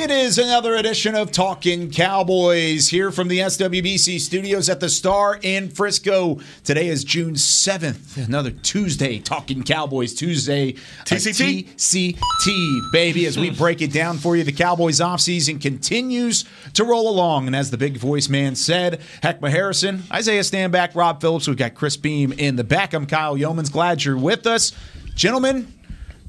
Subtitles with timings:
[0.00, 5.38] It is another edition of Talking Cowboys here from the SWBC studios at the Star
[5.42, 6.40] in Frisco.
[6.64, 10.72] Today is June 7th, another Tuesday, Talking Cowboys Tuesday.
[11.04, 11.74] TCT?
[11.74, 14.42] TCT, baby, as we break it down for you.
[14.42, 17.46] The Cowboys offseason continues to roll along.
[17.46, 21.74] And as the big voice man said, Heckma Harrison, Isaiah Stanback, Rob Phillips, we've got
[21.74, 22.94] Chris Beam in the back.
[22.94, 23.70] I'm Kyle Youmans.
[23.70, 24.72] Glad you're with us.
[25.14, 25.70] Gentlemen,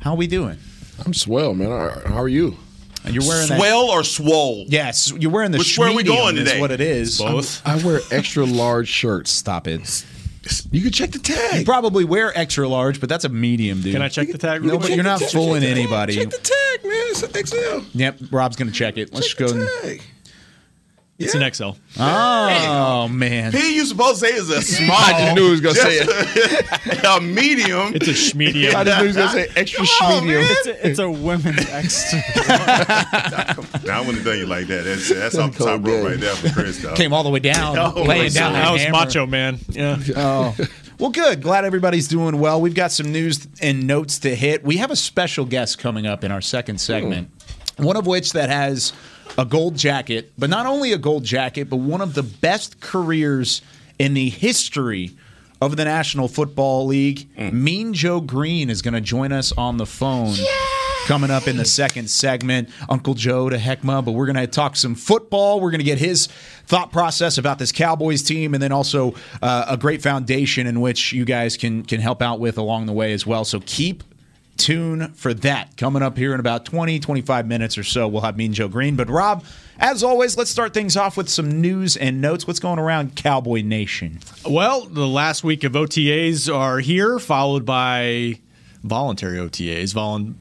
[0.01, 0.57] how we doing?
[1.05, 1.69] I'm swell, man.
[2.05, 2.57] How are you?
[3.03, 4.65] And you're wearing that- or swole?
[4.67, 6.59] Yes, you're wearing the Which way are we schmedium going is today?
[6.61, 7.17] what it is.
[7.17, 7.61] Both.
[7.65, 9.31] I wear extra large shirts.
[9.31, 10.05] Stop it.
[10.71, 11.59] You can check the tag.
[11.59, 13.93] You probably wear extra large, but that's a medium, dude.
[13.93, 14.63] Can I check the tag?
[14.63, 14.95] No, but quick?
[14.95, 16.15] you're not fooling anybody.
[16.15, 16.93] Check the tag, man.
[17.09, 17.97] It's an XL.
[17.97, 19.13] Yep, Rob's gonna check it.
[19.13, 19.67] Let's Check go.
[21.21, 21.51] The and- tag.
[21.51, 21.79] It's an XL.
[21.99, 24.95] Oh man, P, you supposed to say is a small.
[24.97, 27.03] I just knew he was gonna say it.
[27.05, 27.93] a medium.
[27.95, 28.73] It's a schmedium.
[28.75, 29.83] I just knew he was gonna say extra
[30.21, 30.43] medium.
[30.45, 32.19] It's a, it's a women's extra.
[33.83, 34.83] Now, I wouldn't have done you like that.
[34.83, 36.93] That's, that's off the top rope right there for Chris, though.
[36.93, 38.59] came all the way down, Oh, laying my down God.
[38.59, 38.97] that That was hammer.
[38.97, 39.59] Macho Man.
[39.69, 39.99] Yeah.
[40.15, 40.55] Oh.
[40.99, 41.41] Well, good.
[41.41, 42.61] Glad everybody's doing well.
[42.61, 44.63] We've got some news and notes to hit.
[44.63, 47.27] We have a special guest coming up in our second segment,
[47.77, 47.85] hmm.
[47.85, 48.93] one of which that has
[49.37, 53.61] a gold jacket, but not only a gold jacket, but one of the best careers
[53.97, 55.11] in the history
[55.61, 57.27] of the National Football League.
[57.37, 60.35] Mean Joe Greene is going to join us on the phone.
[61.07, 64.75] Coming up in the second segment, Uncle Joe to Heckma, but we're going to talk
[64.75, 65.59] some football.
[65.59, 66.27] We're going to get his
[66.67, 71.11] thought process about this Cowboys team, and then also uh, a great foundation in which
[71.11, 73.45] you guys can can help out with along the way as well.
[73.45, 74.03] So keep
[74.61, 78.37] tune for that coming up here in about 20 25 minutes or so we'll have
[78.37, 79.43] mean joe greene but rob
[79.79, 83.61] as always let's start things off with some news and notes what's going around cowboy
[83.61, 88.39] nation Well, the last week of OTAs are here, followed by
[88.83, 90.35] voluntary OTAs, volun-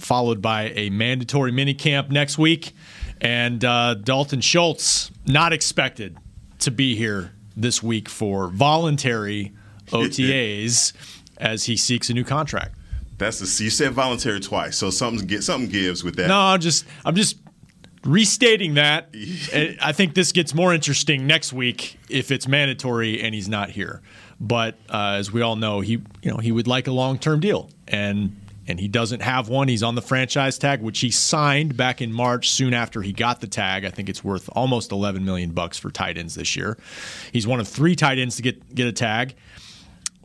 [0.00, 2.72] followed by a mandatory minicamp next week.
[3.20, 6.16] And uh, Dalton Schultz, not expected
[6.60, 9.52] to be here this week for voluntary
[9.88, 10.92] OTAs
[11.36, 12.76] as he seeks a new contract.
[13.20, 16.28] That's the you said voluntary twice, so something get something gives with that.
[16.28, 17.36] No, I'm just I'm just
[18.02, 19.10] restating that.
[19.82, 24.00] I think this gets more interesting next week if it's mandatory and he's not here.
[24.40, 27.40] But uh, as we all know, he you know he would like a long term
[27.40, 29.68] deal, and and he doesn't have one.
[29.68, 33.42] He's on the franchise tag, which he signed back in March, soon after he got
[33.42, 33.84] the tag.
[33.84, 36.78] I think it's worth almost 11 million bucks for tight ends this year.
[37.32, 39.34] He's one of three tight ends to get get a tag.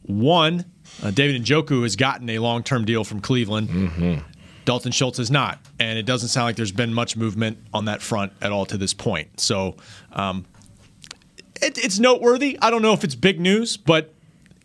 [0.04, 0.64] One,
[1.04, 4.24] uh, David Njoku has gotten a long term deal from Cleveland.
[4.66, 8.02] Dalton Schultz has not, and it doesn't sound like there's been much movement on that
[8.02, 9.40] front at all to this point.
[9.40, 9.76] So,
[10.12, 10.46] um,
[11.62, 12.58] it, it's noteworthy.
[12.62, 14.14] I don't know if it's big news, but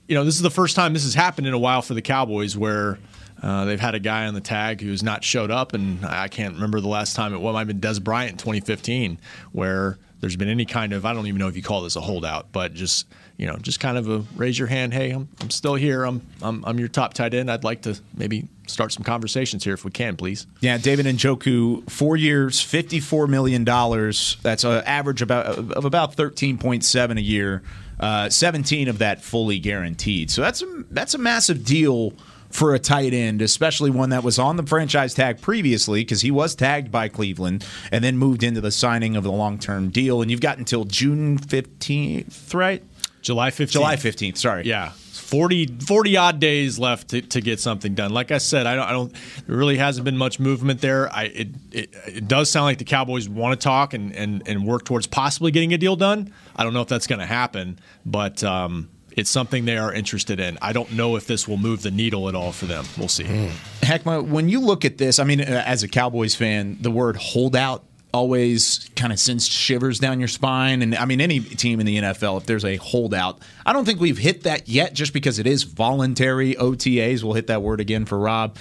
[0.08, 2.02] you know, this is the first time this has happened in a while for the
[2.02, 2.98] Cowboys, where
[3.42, 6.54] uh, they've had a guy on the tag who's not showed up, and I can't
[6.54, 9.18] remember the last time it well, might have been Dez Bryant in 2015,
[9.52, 12.00] where there's been any kind of I don't even know if you call this a
[12.00, 13.06] holdout, but just
[13.40, 14.92] you know, just kind of a raise your hand.
[14.92, 16.04] Hey, I'm, I'm still here.
[16.04, 17.50] I'm, I'm I'm your top tight end.
[17.50, 20.46] I'd like to maybe start some conversations here if we can, please.
[20.60, 27.18] yeah david Njoku, four years 54 million dollars that's an average about of about 13.7
[27.18, 27.62] a year
[27.98, 32.12] uh, 17 of that fully guaranteed so that's a that's a massive deal
[32.50, 36.32] for a tight end, especially one that was on the franchise tag previously, because he
[36.32, 40.20] was tagged by Cleveland and then moved into the signing of the long term deal.
[40.20, 42.82] And you've got until June 15th, right?
[43.22, 43.70] July 15th.
[43.70, 44.64] July 15th, sorry.
[44.64, 44.92] Yeah.
[45.30, 48.12] 40, 40 odd days left to, to get something done.
[48.12, 49.12] Like I said, I don't, I don't.
[49.46, 51.12] There really hasn't been much movement there.
[51.14, 54.66] I it, it, it does sound like the Cowboys want to talk and, and and
[54.66, 56.34] work towards possibly getting a deal done.
[56.56, 60.40] I don't know if that's going to happen, but um, it's something they are interested
[60.40, 60.58] in.
[60.60, 62.84] I don't know if this will move the needle at all for them.
[62.98, 63.52] We'll see.
[63.82, 67.16] Heckma, when you look at this, I mean, uh, as a Cowboys fan, the word
[67.16, 70.82] holdout always kind of sends shivers down your spine.
[70.82, 74.00] And I mean, any team in the NFL, if there's a holdout, I don't think
[74.00, 77.22] we've hit that yet just because it is voluntary OTAs.
[77.22, 78.56] We'll hit that word again for Rob.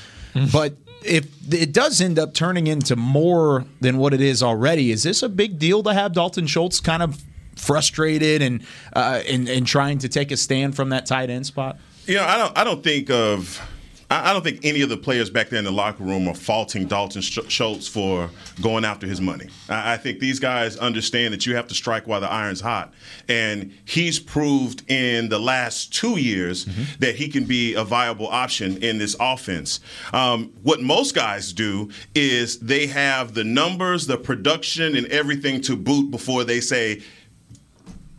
[0.52, 5.04] but if it does end up turning into more than what it is already, is
[5.04, 7.22] this a big deal to have Dalton Schultz kind of
[7.56, 11.78] frustrated and, uh, and, and trying to take a stand from that tight end spot?
[12.06, 12.58] You know, I don't.
[12.58, 13.62] I don't think of
[14.10, 16.34] I I don't think any of the players back there in the locker room are
[16.36, 18.30] faulting Dalton Schultz for
[18.62, 19.48] going after his money.
[19.70, 22.94] I I think these guys understand that you have to strike while the iron's hot.
[23.28, 26.66] And he's proved in the last two years
[27.00, 29.80] that he can be a viable option in this offense.
[30.14, 35.76] Um, what most guys do is they have the numbers, the production, and everything to
[35.76, 37.02] boot before they say,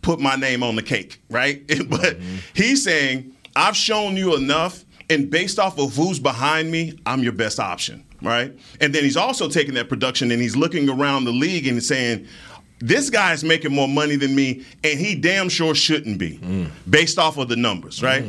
[0.02, 1.62] put my name on the cake, right?
[1.88, 2.18] but
[2.54, 7.32] he's saying, I've shown you enough, and based off of who's behind me, I'm your
[7.32, 8.56] best option, right?
[8.80, 12.26] And then he's also taking that production and he's looking around the league and saying,
[12.78, 16.40] this guy's making more money than me, and he damn sure shouldn't be,
[16.88, 18.24] based off of the numbers, right?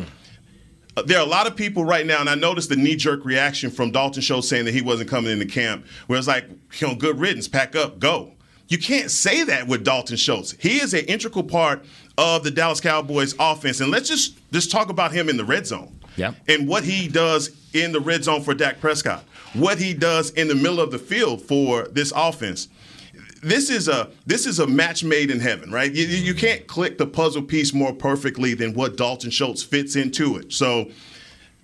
[0.97, 3.23] Uh, there are a lot of people right now, and I noticed the knee jerk
[3.23, 6.49] reaction from Dalton Schultz saying that he wasn't coming into camp, where it's like,
[6.79, 8.33] you know, good riddance, pack up, go.
[8.67, 10.51] You can't say that with Dalton Schultz.
[10.59, 11.85] He is an integral part
[12.17, 13.79] of the Dallas Cowboys offense.
[13.79, 15.97] And let's just just talk about him in the red zone.
[16.15, 16.33] Yeah.
[16.47, 19.23] And what he does in the red zone for Dak Prescott.
[19.53, 22.67] What he does in the middle of the field for this offense.
[23.43, 25.91] This is a this is a match made in heaven, right?
[25.91, 30.37] You, you can't click the puzzle piece more perfectly than what Dalton Schultz fits into
[30.37, 30.53] it.
[30.53, 30.91] So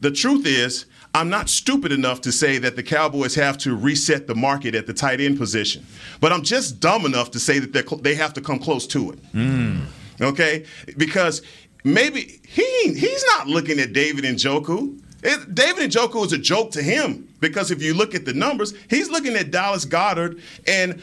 [0.01, 4.27] the truth is, I'm not stupid enough to say that the Cowboys have to reset
[4.27, 5.85] the market at the tight end position,
[6.19, 9.11] but I'm just dumb enough to say that cl- they have to come close to
[9.11, 9.33] it.
[9.33, 9.85] Mm.
[10.19, 10.65] Okay,
[10.97, 11.43] because
[11.83, 15.01] maybe he he's not looking at David Njoku.
[15.23, 18.73] It, David Njoku is a joke to him because if you look at the numbers,
[18.89, 21.01] he's looking at Dallas Goedert and.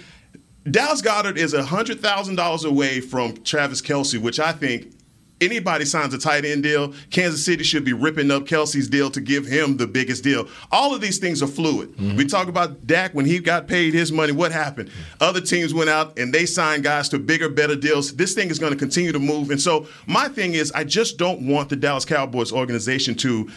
[0.70, 4.93] Dallas Goedert is hundred thousand dollars away from Travis Kelce, which I think
[5.40, 9.20] anybody signs a tight end deal, Kansas City should be ripping up Kelce's deal to
[9.20, 10.48] give him the biggest deal.
[10.70, 11.90] All of these things are fluid.
[11.92, 12.16] Mm-hmm.
[12.16, 14.32] We talk about Dak when he got paid his money.
[14.32, 14.90] What happened?
[14.90, 15.22] Mm-hmm.
[15.22, 18.14] Other teams went out and they signed guys to bigger, better deals.
[18.14, 19.50] This thing is going to continue to move.
[19.50, 23.50] And so my thing is, I just don't want the Dallas Cowboys organization to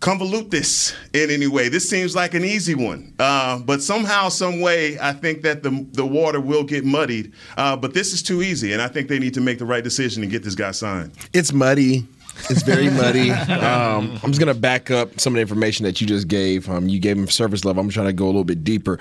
[0.00, 1.68] convolute this in any way.
[1.68, 5.86] This seems like an easy one, uh, but somehow, some way, I think that the
[5.92, 7.32] the water will get muddied.
[7.56, 9.82] Uh, but this is too easy, and I think they need to make the right
[9.82, 11.12] decision and get this guy signed.
[11.32, 12.06] It's muddy.
[12.50, 13.30] It's very muddy.
[13.66, 16.68] Um, I'm just going to back up some of the information that you just gave.
[16.68, 17.80] Um, you gave him service level.
[17.80, 18.98] I'm trying to go a little bit deeper.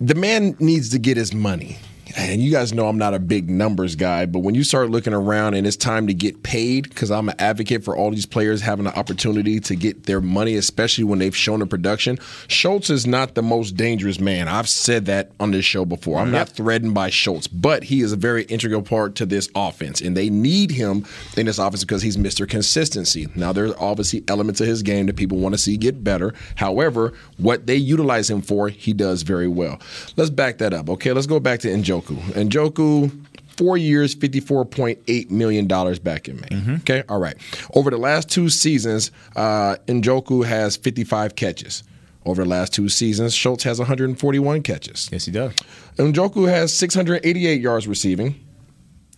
[0.00, 1.78] The man needs to get his money.
[2.18, 5.12] And you guys know I'm not a big numbers guy, but when you start looking
[5.12, 8.62] around and it's time to get paid, because I'm an advocate for all these players
[8.62, 12.18] having an opportunity to get their money, especially when they've shown a production.
[12.48, 14.48] Schultz is not the most dangerous man.
[14.48, 16.18] I've said that on this show before.
[16.18, 20.00] I'm not threatened by Schultz, but he is a very integral part to this offense,
[20.00, 21.04] and they need him
[21.36, 22.48] in this offense because he's Mr.
[22.48, 23.28] Consistency.
[23.34, 26.32] Now, there's obviously elements of his game that people want to see get better.
[26.54, 29.78] However, what they utilize him for, he does very well.
[30.16, 30.88] Let's back that up.
[30.88, 32.05] Okay, let's go back to Njoku.
[32.14, 33.10] Njoku,
[33.56, 35.66] four years, $54.8 million
[36.02, 36.74] back in May.
[36.80, 37.36] Okay, all right.
[37.74, 41.82] Over the last two seasons, uh, Njoku has 55 catches.
[42.24, 45.08] Over the last two seasons, Schultz has 141 catches.
[45.12, 45.52] Yes, he does.
[45.96, 48.34] Njoku has 688 yards receiving.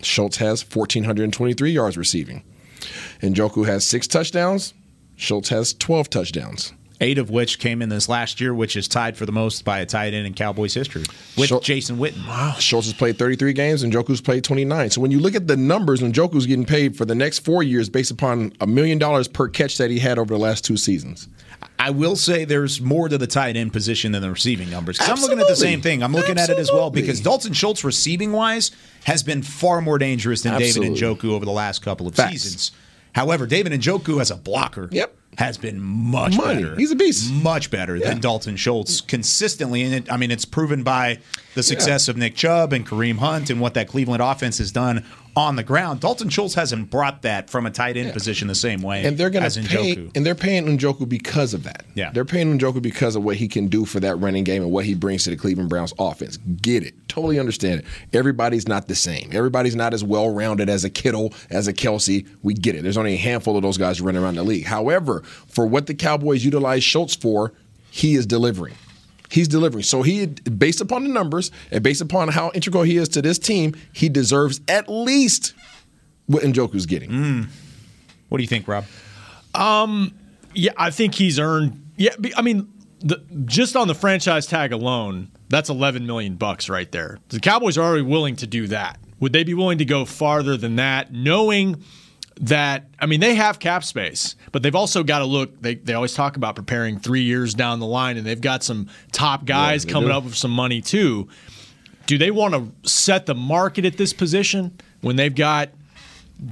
[0.03, 2.45] Schultz has 1,423 yards receiving.
[3.21, 4.75] Njoku has six touchdowns.
[5.17, 6.73] Schultz has 12 touchdowns.
[7.01, 9.79] Eight of which came in this last year, which is tied for the most by
[9.79, 11.03] a tight end in Cowboys history
[11.37, 12.25] with Schul- Jason Witten.
[12.61, 14.91] Schultz has played 33 games and Njoku's played 29.
[14.91, 17.89] So when you look at the numbers, Njoku's getting paid for the next four years
[17.89, 21.29] based upon a million dollars per catch that he had over the last two seasons.
[21.79, 24.99] I will say there's more to the tight end position than the receiving numbers.
[25.01, 26.03] I'm looking at the same thing.
[26.03, 28.73] I'm looking at it as well because Dalton Schultz, receiving wise,
[29.05, 30.99] has been far more dangerous than Absolutely.
[30.99, 32.33] David Njoku over the last couple of Facts.
[32.33, 32.73] seasons.
[33.15, 35.15] However, David Njoku as a blocker Yep.
[35.39, 36.63] has been much Money.
[36.63, 36.77] better.
[36.77, 37.31] He's a beast.
[37.33, 38.09] Much better Yeah.
[38.09, 39.83] than Dalton Schultz consistently.
[39.83, 41.19] And it, I mean, it's proven by
[41.55, 45.05] the success of Nick Chubb and Kareem Hunt and what that Cleveland offense has done
[45.39, 46.01] on the ground.
[46.01, 49.31] Dalton Schultz hasn't brought that from a tight end position the same way And they're
[49.31, 50.17] going to pay, Njoku.
[50.17, 51.85] and they're paying Njoku because of that.
[51.95, 52.11] Yeah.
[52.11, 54.85] they're paying Njoku because of what he can do for that running game and what
[54.85, 56.37] he brings to the Cleveland Browns offense.
[56.37, 57.87] Get it, totally understand it.
[58.13, 59.31] Everybody's not the same.
[59.33, 62.27] Everybody's not as well rounded as a Kittle, as a Kelce.
[62.43, 62.83] We get it.
[62.83, 64.65] There's only a handful of those guys running around the league.
[64.67, 67.53] However, for what the Cowboys utilize Schultz for,
[67.91, 68.75] he is delivering.
[69.31, 69.85] He's delivering.
[69.85, 73.39] So he, based upon the numbers and based upon how integral he is to this
[73.39, 75.55] team, he deserves at least
[76.27, 77.49] what Njoku's getting.
[78.29, 78.85] What do you think, Rob?
[79.55, 80.15] Um,
[80.55, 81.85] yeah, I think he's earned.
[81.97, 86.91] Yeah, I mean, the, just on the franchise tag alone, that's 11 million bucks right
[86.93, 87.19] there.
[87.29, 88.99] The Cowboys are already willing to do that.
[89.21, 91.83] Would they be willing to go farther than that, knowing
[92.41, 92.87] that?
[92.99, 95.61] I mean, they have cap space, but they've also got to look.
[95.61, 98.89] They they always talk about preparing three years down the line, and they've got some
[99.13, 100.15] top guys they coming do.
[100.15, 101.29] up with some money too.
[102.07, 105.71] Do they want to set the market at this position when they've got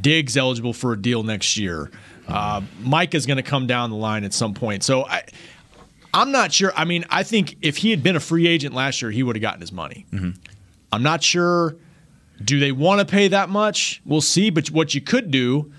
[0.00, 1.90] Diggs eligible for a deal next year.
[2.26, 4.82] Uh, Mike is going to come down the line at some point.
[4.82, 5.22] So I,
[6.12, 6.72] I'm not sure.
[6.74, 9.36] I mean, I think if he had been a free agent last year, he would
[9.36, 10.06] have gotten his money.
[10.92, 11.76] I'm not sure.
[12.44, 14.02] Do they want to pay that much?
[14.04, 14.50] We'll see.
[14.50, 15.72] But what you could do,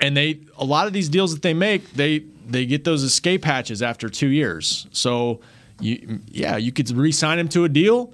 [0.00, 3.44] and they a lot of these deals that they make, they they get those escape
[3.44, 4.86] hatches after two years.
[4.92, 5.40] So
[5.80, 8.12] you yeah, you could re-sign him to a deal,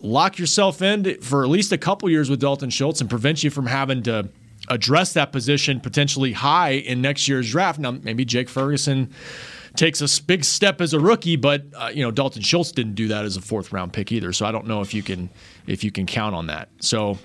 [0.00, 3.50] lock yourself in for at least a couple years with Dalton Schultz, and prevent you
[3.50, 4.28] from having to
[4.68, 7.78] address that position potentially high in next year's draft.
[7.78, 9.12] Now maybe Jake Ferguson
[9.76, 13.08] takes a big step as a rookie, but uh, you know Dalton Schultz didn't do
[13.08, 14.32] that as a fourth round pick either.
[14.32, 15.30] So I don't know if you can
[15.66, 16.68] if you can count on that.
[16.80, 17.18] So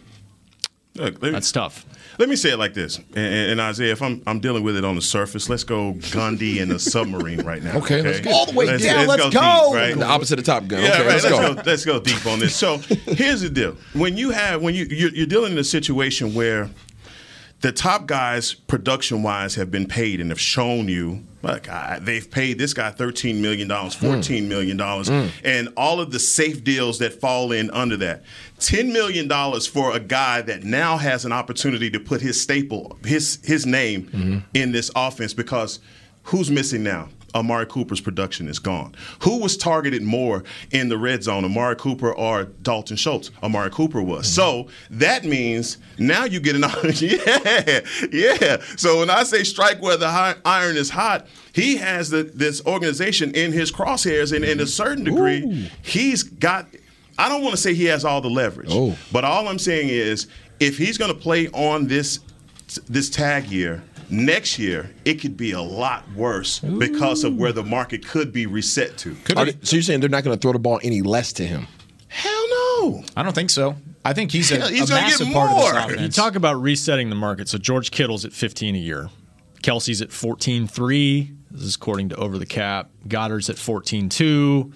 [0.96, 1.86] Look, me, that's tough.
[2.18, 4.84] let me say it like this, and, and Isaiah, if I'm I'm dealing with it
[4.84, 7.77] on the surface, let's go Gundy in a submarine right now.
[7.77, 8.32] Okay, let's go.
[8.32, 9.29] All the way down, let's go.
[9.29, 9.39] deep,
[9.75, 9.96] right?
[9.96, 10.82] The opposite of Top Gun.
[10.82, 11.08] Yeah, okay, right.
[11.08, 11.53] let's, Let's, go.
[11.53, 11.62] go.
[11.65, 12.56] Let's go deep on this.
[12.56, 16.34] So here's the deal: when you have when you you're, you're dealing in a situation
[16.34, 16.70] where
[17.62, 21.24] the top guys, production wise, have been paid and have shown you.
[21.41, 24.05] Look, I, they've paid this guy thirteen million dollars, hmm.
[24.08, 25.27] fourteen million dollars, hmm.
[25.43, 28.24] and all of the safe deals that fall in under that.
[28.60, 32.98] Ten million dollars for a guy that now has an opportunity to put his staple,
[33.05, 34.39] his his name mm-hmm.
[34.53, 35.79] in this offense because
[36.24, 37.08] who's missing now?
[37.36, 38.95] Amari Cooper's production is gone.
[39.24, 43.31] Who was targeted more in the red zone, Amari Cooper or Dalton Schultz?
[43.43, 44.27] Amari Cooper was.
[44.27, 46.63] So that means now you get an
[47.01, 47.79] yeah,
[48.12, 48.57] yeah.
[48.77, 53.31] So when I say strike where the iron is hot, he has the, this organization
[53.36, 56.67] in his crosshairs, and in a certain degree, he's got.
[57.17, 58.98] I don't want to say he has all the leverage, Oh.
[59.12, 60.27] but all I'm saying is
[60.59, 62.19] if he's going to play on this
[62.88, 63.83] this tag year.
[64.10, 68.46] Next year, it could be a lot worse because of where the market could be
[68.48, 69.16] reset to.
[69.36, 71.46] Are they- so you're saying they're not going to throw the ball any less to
[71.46, 71.68] him?
[72.08, 73.04] Hell no.
[73.16, 73.75] I don't think so.
[74.04, 75.80] I think he's a, Hell, he's a gonna massive get part of this more.
[75.82, 76.01] offense.
[76.01, 77.50] You talk about resetting the market.
[77.50, 79.10] So George Kittle's at 15 a year.
[79.62, 81.36] Kelce's at 14.3.
[81.51, 82.89] This is according to Over the Cap.
[83.08, 84.72] Goedert's at 14.2.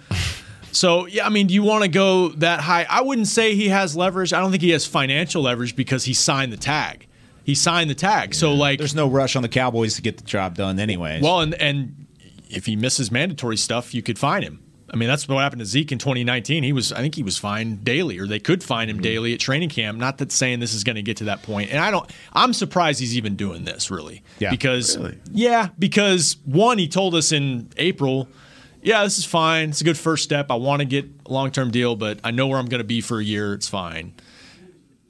[0.72, 2.86] So, yeah, I mean, do you want to go that high?
[2.88, 4.32] I wouldn't say he has leverage.
[4.32, 7.06] I don't think he has financial leverage because he signed the tag.
[7.44, 8.34] He signed the tag.
[8.34, 11.20] So, like, There's no rush on the Cowboys to get the job done, anyway.
[11.22, 12.06] well, and and
[12.48, 14.60] if he misses mandatory stuff, you could fine him.
[14.90, 16.62] I mean, that's what happened to Zeke in 2019.
[16.62, 19.02] He was, I think, he was fined daily, or they could fine him mm-hmm.
[19.02, 19.98] daily at training camp.
[19.98, 21.68] Not that saying this is going to get to that point.
[21.68, 22.08] point, and I don't.
[22.32, 24.22] I'm surprised he's even doing this, really.
[24.38, 24.50] Yeah.
[24.50, 25.18] Because Really?
[25.32, 28.28] yeah, because one, he told us in April,
[28.82, 29.70] yeah, this is fine.
[29.70, 30.50] It's a good first step.
[30.50, 32.84] I want to get a long term deal, but I know where I'm going to
[32.84, 33.54] be for a year.
[33.54, 34.14] It's fine.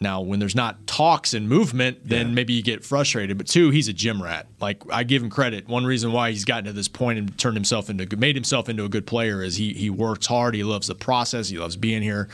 [0.04, 3.38] Now, when there's not talks and movement, then maybe you get frustrated.
[3.38, 4.46] But two, he's a gym rat.
[4.60, 5.66] Like I give him credit.
[5.66, 8.84] One reason why he's gotten to this point and turned himself into made himself into
[8.84, 10.54] a good player is he he works hard.
[10.54, 11.48] He loves the process.
[11.48, 12.28] He loves being here.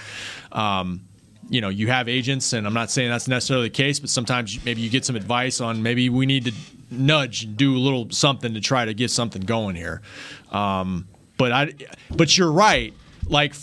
[0.50, 1.02] Um,
[1.48, 4.64] you know, you have agents, and I'm not saying that's necessarily the case, but sometimes
[4.64, 6.52] maybe you get some advice on maybe we need to
[6.90, 10.02] nudge and do a little something to try to get something going here.
[10.50, 11.06] Um,
[11.38, 11.72] but I,
[12.10, 12.92] but you're right.
[13.26, 13.54] Like,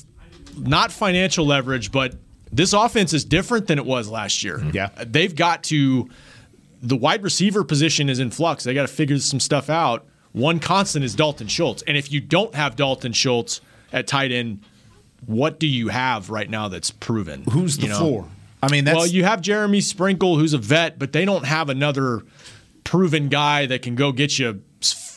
[0.58, 2.16] not financial leverage, but
[2.52, 4.58] this offense is different than it was last year.
[4.58, 4.72] Mm-hmm.
[4.76, 4.90] Yeah.
[5.06, 6.10] they've got to.
[6.82, 8.64] The wide receiver position is in flux.
[8.64, 10.06] They got to figure some stuff out.
[10.34, 13.62] One constant is Dalton Schultz, and if you don't have Dalton Schultz
[13.92, 14.62] at tight end,
[15.26, 17.44] what do you have right now that's proven?
[17.50, 17.98] Who's the You know?
[17.98, 18.28] floor?
[18.62, 21.70] I mean, that's well, you have Jeremy Sprinkle, who's a vet, but they don't have
[21.70, 22.22] another
[22.84, 24.62] proven guy that can go get you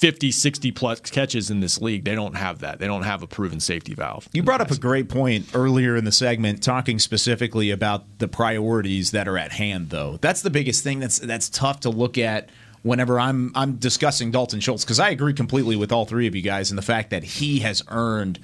[0.01, 2.05] 50, 60 plus catches in this league.
[2.05, 2.79] They don't have that.
[2.79, 4.29] They don't have a proven safety valve.
[4.33, 9.11] You brought up a great point earlier in the segment, talking specifically about the priorities
[9.11, 9.91] that are at hand.
[9.91, 12.49] Though that's the biggest thing that's that's tough to look at
[12.83, 16.43] whenever I'm I'm discussing Dalton Schultz because I agree completely with all three of you
[16.43, 18.39] guys in the fact that he has earned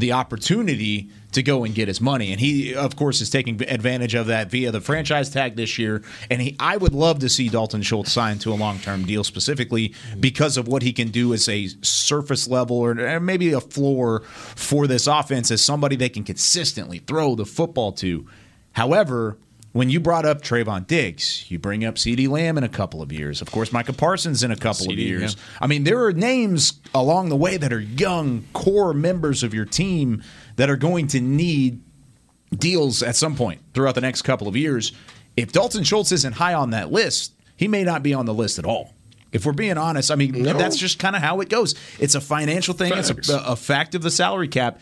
[0.00, 4.14] the opportunity to go and get his money, and he of course is taking advantage
[4.14, 6.02] of that via the franchise tag this year.
[6.28, 9.22] And he, I would love to see Dalton Schultz sign to a long term deal
[9.22, 14.22] specifically because of what he can do as a surface level or maybe a floor
[14.24, 18.26] for this offense as somebody they can consistently throw the football to.
[18.72, 19.38] However,
[19.72, 23.12] when you brought up Trevon Diggs, you bring up CeeDee Lamb in a couple of
[23.12, 23.40] years.
[23.40, 25.34] Of course, Micah Parsons in a couple of years.
[25.34, 25.58] yeah.
[25.60, 29.64] I mean, there are names along the way that are young core members of your
[29.64, 30.22] team
[30.56, 31.80] that are going to need
[32.52, 34.92] deals at some point throughout the next couple of years.
[35.36, 38.58] If Dalton Schultz isn't high on that list, he may not be on the list
[38.58, 38.92] at all.
[39.32, 41.76] If we're being honest, I mean, that's just kind of how it goes.
[42.00, 43.10] It's a financial thing, Facts.
[43.10, 44.80] it's a, a fact of the salary cap.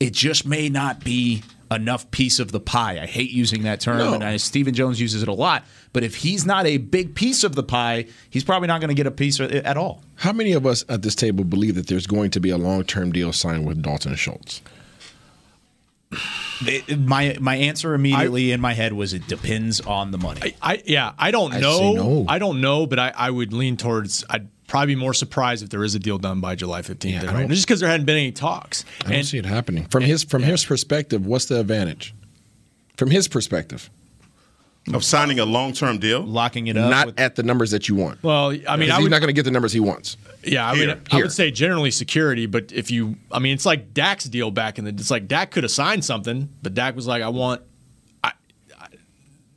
[0.00, 2.98] It just may not be enough piece of the pie.
[3.02, 4.14] I hate using that term, No.
[4.14, 5.64] and I, Stephen Jones uses it a lot.
[5.92, 8.94] But if he's not a big piece of the pie, he's probably not going to
[8.94, 10.02] get a piece of it at all.
[10.16, 12.84] How many of us at this table believe that there's going to be a long
[12.84, 14.62] term deal signed with Dalton Schultz?
[16.66, 20.54] It- my my answer immediately in my head was it depends on the money.
[20.62, 21.92] I yeah, I don't I know.
[21.94, 22.24] no.
[22.28, 24.24] I don't know, but I, I would lean towards.
[24.30, 27.22] I'd probably be more surprised if there is a deal done by July fifteenth.
[27.22, 28.84] Yeah, I don't- just because there hadn't been any talks.
[29.04, 29.86] I don't see it happening.
[29.86, 32.14] From his from his perspective, what's the advantage?
[32.96, 33.90] From his perspective,
[34.92, 36.22] Of signing a long term deal.
[36.22, 36.90] Locking it up.
[36.90, 38.22] not with- at the numbers that you want.
[38.22, 40.16] well, I mean, I he's not going to get the numbers he wants.
[40.44, 40.86] yeah, I Here.
[40.88, 44.50] would, I would say generally security, but if you, I mean, it's like Dak's deal
[44.50, 44.90] back in the.
[44.90, 47.62] It's like Dak could have signed something, but Dak was like, I want,
[48.22, 48.32] I,
[48.80, 48.86] I,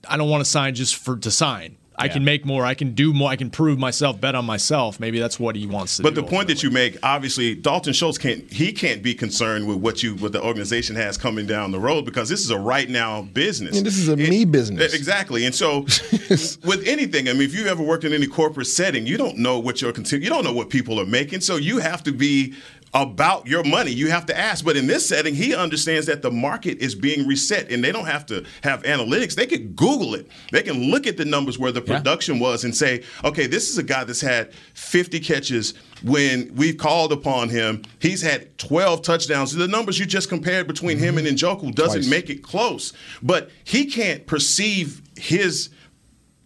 [0.09, 1.76] I don't want to sign just for to sign.
[1.99, 2.13] I Yeah.
[2.13, 2.63] can make more.
[2.63, 3.31] I can do more.
[3.31, 4.21] I can prove myself.
[4.21, 4.99] Bet on myself.
[4.99, 6.09] Maybe that's what he wants to do.
[6.09, 6.21] But do.
[6.21, 10.03] the point that you make, obviously, Dalton Schultz can't he can't be concerned with what
[10.03, 13.23] you what the organization has coming down the road because this is a right now
[13.33, 13.75] business.
[13.75, 14.93] Yeah, this is a me business.
[14.93, 15.45] Exactly.
[15.45, 15.81] And so
[16.63, 19.57] with anything, I mean, if you've ever worked in any corporate setting, you don't know
[19.57, 21.41] what your conti- you don't know what people are making.
[21.41, 22.53] So you have to be
[22.93, 23.91] about your money.
[23.91, 24.63] You have to ask.
[24.63, 28.05] But in this setting, he understands that the market is being reset and they don't
[28.05, 29.35] have to have analytics.
[29.35, 30.27] They could Google it.
[30.51, 33.77] They can look at the numbers where the production was and say, okay, this is
[33.77, 37.83] a guy that's had 50 catches when we've called upon him.
[37.99, 39.53] He's had 12 touchdowns.
[39.53, 41.27] The numbers you just compared between him mm-hmm.
[41.27, 42.09] and Njoku doesn't Twice.
[42.09, 42.93] make it close.
[43.21, 45.69] But he can't perceive his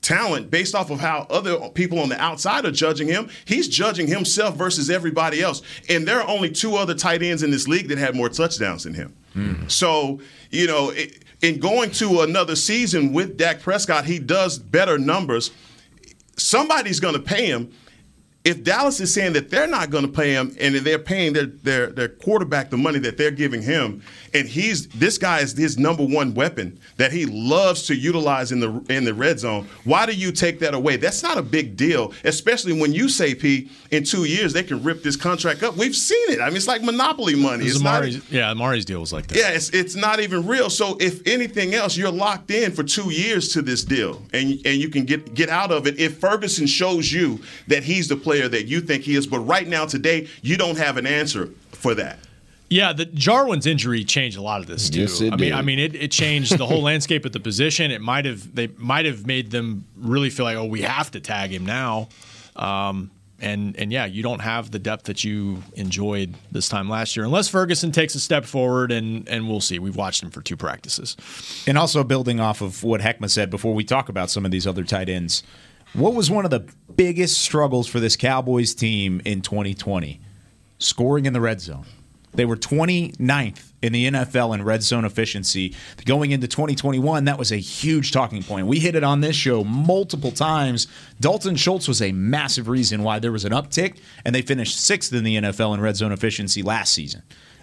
[0.01, 3.29] talent based off of how other people on the outside are judging him.
[3.45, 5.61] He's judging himself versus everybody else.
[5.89, 8.83] And there are only two other tight ends in this league that had more touchdowns
[8.83, 9.15] than him.
[9.33, 9.67] Hmm.
[9.67, 10.91] So, you know,
[11.41, 15.51] in going to another season with Dak Prescott, he does better numbers.
[16.35, 17.71] Somebody's going to pay him.
[18.43, 21.45] If Dallas is saying that they're not going to pay him and they're paying their,
[21.45, 24.01] their their quarterback the money that they're giving him,
[24.33, 28.59] and he's this guy is his number one weapon that he loves to utilize in
[28.59, 29.67] the in the red zone.
[29.83, 30.95] Why do you take that away?
[30.97, 34.81] That's not a big deal, especially when you say P in two years they can
[34.81, 35.77] rip this contract up.
[35.77, 36.41] We've seen it.
[36.41, 37.65] I mean, it's like monopoly money.
[37.65, 39.37] It's not, yeah, Amari's deal was like that.
[39.37, 40.71] yeah, it's, it's not even real.
[40.71, 44.81] So if anything else, you're locked in for two years to this deal, and and
[44.81, 48.30] you can get get out of it if Ferguson shows you that he's the player
[48.39, 49.27] that you think he is.
[49.27, 52.19] But right now, today, you don't have an answer for that.
[52.69, 55.01] Yeah, the Jarwin's injury changed a lot of this too.
[55.01, 55.51] Yes, it I mean, did.
[55.51, 57.91] I mean, it, it changed the whole landscape of the position.
[57.91, 61.19] It might have they might have made them really feel like, oh, we have to
[61.19, 62.07] tag him now.
[62.55, 67.17] Um, and and yeah, you don't have the depth that you enjoyed this time last
[67.17, 69.79] year, unless Ferguson takes a step forward, and and we'll see.
[69.79, 71.17] We've watched him for two practices.
[71.67, 74.65] And also building off of what Heckma said before we talk about some of these
[74.65, 75.43] other tight ends,
[75.93, 80.19] what was one of the biggest struggles for this Cowboys team in 2020?
[80.77, 81.85] Scoring in the red zone.
[82.33, 85.75] They were 29th in the NFL in red zone efficiency.
[86.05, 88.67] Going into 2021, that was a huge talking point.
[88.67, 90.87] We hit it on this show multiple times.
[91.19, 95.13] Dalton Schultz was a massive reason why there was an uptick, and they finished sixth
[95.13, 97.21] in the NFL in red zone efficiency last season.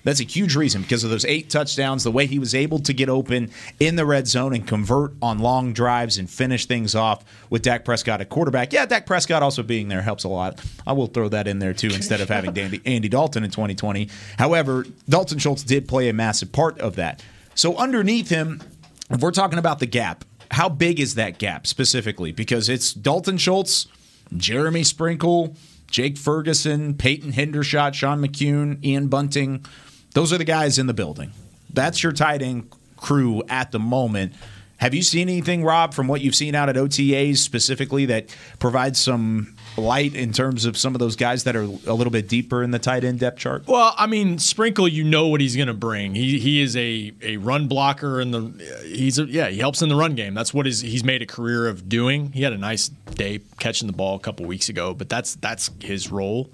[0.09, 2.95] That's a huge reason because of those eight touchdowns, the way he was able to
[2.95, 7.27] get open in the red zone and convert on long drives and finish things off
[7.51, 8.73] with Dak Prescott at quarterback.
[8.73, 10.65] Yeah, Dak Prescott also being there helps a lot.
[10.87, 14.09] I will throw that in there too instead of having Dandy, Andy Dalton in 2020.
[14.39, 17.23] However, Dalton Schultz did play a massive part of that.
[17.55, 18.63] So underneath him,
[19.11, 22.33] if we're talking about the gap, how big is that gap specifically?
[22.33, 23.89] Because it's Dalton Schultz,
[24.35, 25.55] Jeremy Sprinkle,
[25.91, 29.67] Jake Ferguson, Peyton Hendershot, Sean McKeon, Ian Bunting.
[30.15, 31.33] Those are the guys in the building.
[31.73, 34.35] That's your tight end crew at the moment.
[34.79, 39.01] Have you seen anything, Rob, from what you've seen out at OTAs specifically that provides
[39.01, 42.63] some light in terms of some of those guys that are a little bit deeper
[42.63, 43.67] in the tight end depth chart?
[43.67, 46.15] Well, I mean, Sprinkle, you know what he's going to bring.
[46.15, 49.89] He he is a, a run blocker and the he's a, yeah he helps in
[49.89, 50.33] the run game.
[50.35, 52.31] That's what he's made a career of doing.
[52.31, 55.71] He had a nice day catching the ball a couple weeks ago, but that's that's
[55.81, 56.51] his role.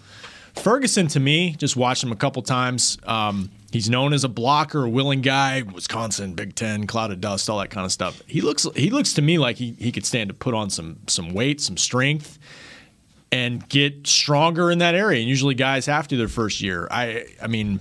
[0.57, 2.99] Ferguson, to me, just watched him a couple times.
[3.05, 5.63] Um, he's known as a blocker, a willing guy.
[5.63, 8.23] Wisconsin, Big Ten, cloud of dust, all that kind of stuff.
[8.27, 10.99] He looks he looks to me like he, he could stand to put on some
[11.07, 12.39] some weight, some strength
[13.35, 15.19] and get stronger in that area.
[15.19, 16.87] And usually guys have to their first year.
[16.91, 17.81] I I mean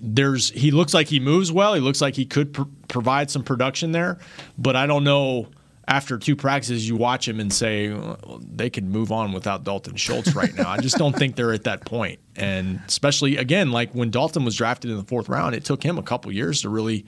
[0.00, 1.74] there's he looks like he moves well.
[1.74, 4.18] He looks like he could pr- provide some production there,
[4.56, 5.48] but I don't know
[5.88, 9.96] after two practices you watch him and say well, they could move on without Dalton
[9.96, 10.68] Schultz right now.
[10.68, 12.20] I just don't think they're at that point.
[12.36, 15.98] And especially again like when Dalton was drafted in the 4th round, it took him
[15.98, 17.06] a couple years to really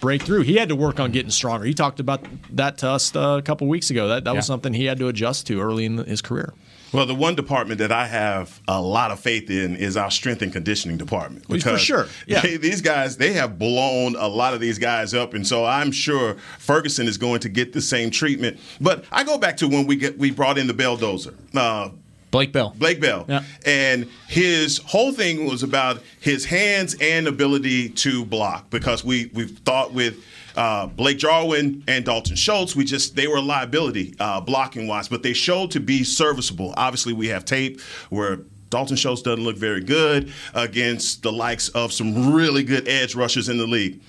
[0.00, 0.42] break through.
[0.42, 1.64] He had to work on getting stronger.
[1.64, 4.08] He talked about that to us uh, a couple weeks ago.
[4.08, 6.52] That that was something he had to adjust to early in his career.
[6.92, 10.42] Well, the one department that I have a lot of faith in is our strength
[10.42, 11.46] and conditioning department.
[11.62, 12.40] For sure, yeah.
[12.40, 16.34] these guys they have blown a lot of these guys up, and so I'm sure
[16.58, 18.58] Ferguson is going to get the same treatment.
[18.80, 21.34] But I go back to when we get we brought in the Belldozer.
[21.54, 21.90] Uh,
[22.30, 22.74] Blake Bell.
[22.78, 23.24] Blake Bell.
[23.28, 23.42] Yeah.
[23.66, 29.58] And his whole thing was about his hands and ability to block because we we've
[29.58, 30.24] thought with
[30.56, 35.08] uh, Blake Jarwin and Dalton Schultz, we just they were a liability uh, blocking wise,
[35.08, 36.74] but they showed to be serviceable.
[36.76, 41.92] Obviously, we have tape where Dalton Schultz doesn't look very good against the likes of
[41.92, 44.00] some really good edge rushers in the league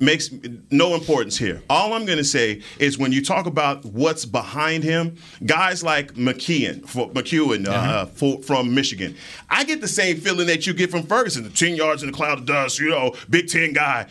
[0.00, 0.30] makes
[0.70, 1.62] no importance here.
[1.70, 6.14] All I'm going to say is when you talk about what's behind him, guys like
[6.14, 9.16] McKeon, for, McEwen uh, for, from Michigan,
[9.48, 12.16] I get the same feeling that you get from Ferguson, the 10 yards in the
[12.16, 14.06] cloud of dust, you know, Big Ten guy.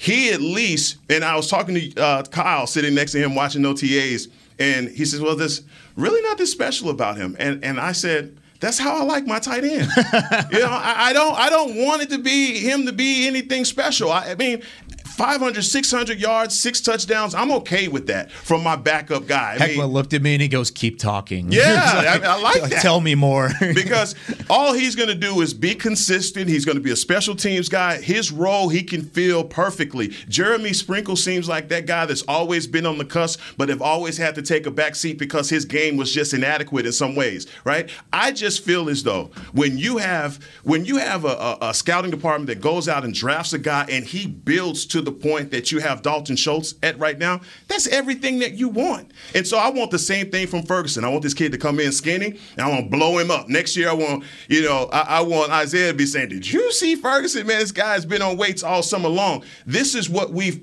[0.00, 3.62] He at least, and I was talking to uh, Kyle sitting next to him watching
[3.62, 5.62] OTAs, and he says, "Well, there's
[5.96, 8.38] really nothing special about him." And and I said.
[8.60, 9.88] That's how I like my tight end.
[10.50, 13.64] you know, I, I, don't I don't want it to be him to be anything
[13.64, 14.10] special.
[14.10, 14.64] I, I mean,
[15.18, 17.34] 500, 600 yards, six touchdowns.
[17.34, 19.56] I'm okay with that from my backup guy.
[19.56, 22.70] I Heckma mean, looked at me and he goes, "Keep talking." Yeah, I, I like
[22.70, 22.82] that.
[22.82, 23.50] Tell me more.
[23.74, 24.14] because
[24.48, 26.48] all he's going to do is be consistent.
[26.48, 28.00] He's going to be a special teams guy.
[28.00, 30.14] His role he can fill perfectly.
[30.28, 34.18] Jeremy Sprinkle seems like that guy that's always been on the cusp, but have always
[34.18, 37.48] had to take a back seat because his game was just inadequate in some ways.
[37.64, 37.90] Right?
[38.12, 42.12] I just feel as though when you have when you have a, a, a scouting
[42.12, 45.72] department that goes out and drafts a guy and he builds to the point that
[45.72, 49.12] you have Dalton Schultz at right now, that's everything that you want.
[49.34, 51.04] And so I want the same thing from Ferguson.
[51.04, 53.48] I want this kid to come in skinny, and I want to blow him up.
[53.48, 56.72] Next year, I want, you know, I, I want Isaiah to be saying, Did you
[56.72, 57.46] see Ferguson?
[57.46, 59.44] Man, this guy's been on weights all summer long.
[59.66, 60.60] This is what we've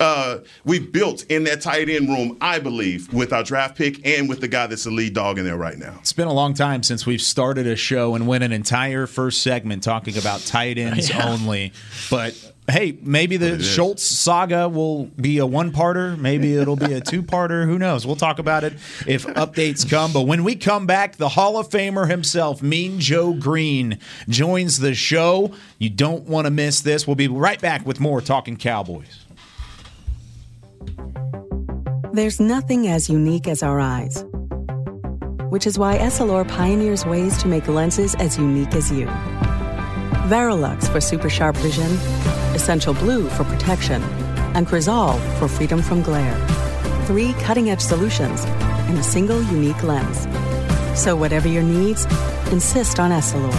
[0.00, 4.28] uh, we've built in that tight end room, I believe, with our draft pick and
[4.28, 5.96] with the guy that's the lead dog in there right now.
[6.00, 9.42] It's been a long time since we've started a show and went an entire first
[9.42, 11.72] segment talking about tight ends only.
[12.10, 13.62] But hey, maybe the.
[13.62, 16.18] Schultz saga will be a one parter.
[16.18, 17.66] Maybe it'll be a two parter.
[17.66, 18.06] Who knows?
[18.06, 18.74] We'll talk about it
[19.06, 20.12] if updates come.
[20.12, 23.98] But when we come back, the Hall of Famer himself, Mean Joe Greene,
[24.28, 25.52] joins the show.
[25.78, 27.06] You don't want to miss this.
[27.06, 29.24] We'll be right back with more Talking Cowboys.
[32.12, 34.24] There's nothing as unique as our eyes,
[35.48, 39.08] which is why Essilor pioneers ways to make lenses as unique as you.
[40.32, 41.90] Varilux for super sharp vision,
[42.54, 44.02] Essential Blue for protection,
[44.56, 46.38] and Crizal for freedom from glare.
[47.04, 48.42] Three cutting edge solutions
[48.88, 50.26] in a single unique lens.
[50.98, 52.06] So, whatever your needs,
[52.50, 53.52] insist on Essilor.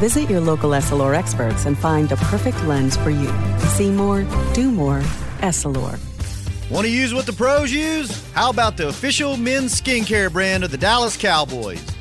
[0.00, 3.32] Visit your local Essilor experts and find the perfect lens for you.
[3.76, 4.98] See more, do more,
[5.38, 6.00] Essilor.
[6.68, 8.10] Want to use what the pros use?
[8.32, 11.97] How about the official men's skincare brand of the Dallas Cowboys?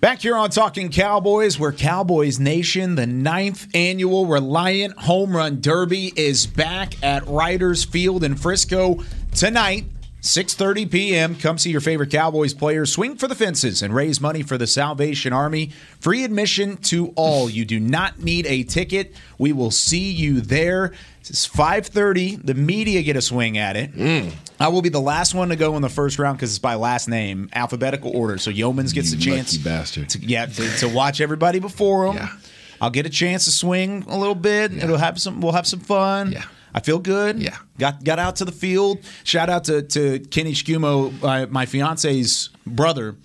[0.00, 6.12] Back here on Talking Cowboys, where Cowboys Nation, the ninth annual Reliant Home Run Derby,
[6.14, 9.02] is back at Riders Field in Frisco
[9.34, 9.86] tonight.
[10.22, 11.34] 6:30 p.m.
[11.34, 14.68] Come see your favorite Cowboys players swing for the fences and raise money for the
[14.68, 15.70] Salvation Army.
[15.98, 17.50] Free admission to all.
[17.50, 19.16] You do not need a ticket.
[19.36, 20.92] We will see you there.
[21.30, 22.44] It's 5:30.
[22.44, 23.90] The media get a swing at it.
[24.60, 26.74] I will be the last one to go in the first round because it's by
[26.74, 28.38] last name, alphabetical order.
[28.38, 30.08] So Youmans gets You a chance, lucky bastard.
[30.10, 32.16] To, yeah, to, to watch everybody before him.
[32.16, 32.28] Yeah.
[32.80, 34.72] I'll get a chance to swing a little bit.
[34.72, 35.40] It'll have some.
[35.40, 36.32] We'll have some fun.
[36.32, 36.44] Yeah.
[36.74, 37.40] I feel good.
[37.42, 37.56] Yeah.
[37.78, 38.98] Got got out to the field.
[39.24, 43.16] Shout out to to Kenny Scumo, uh, my fiance's brother.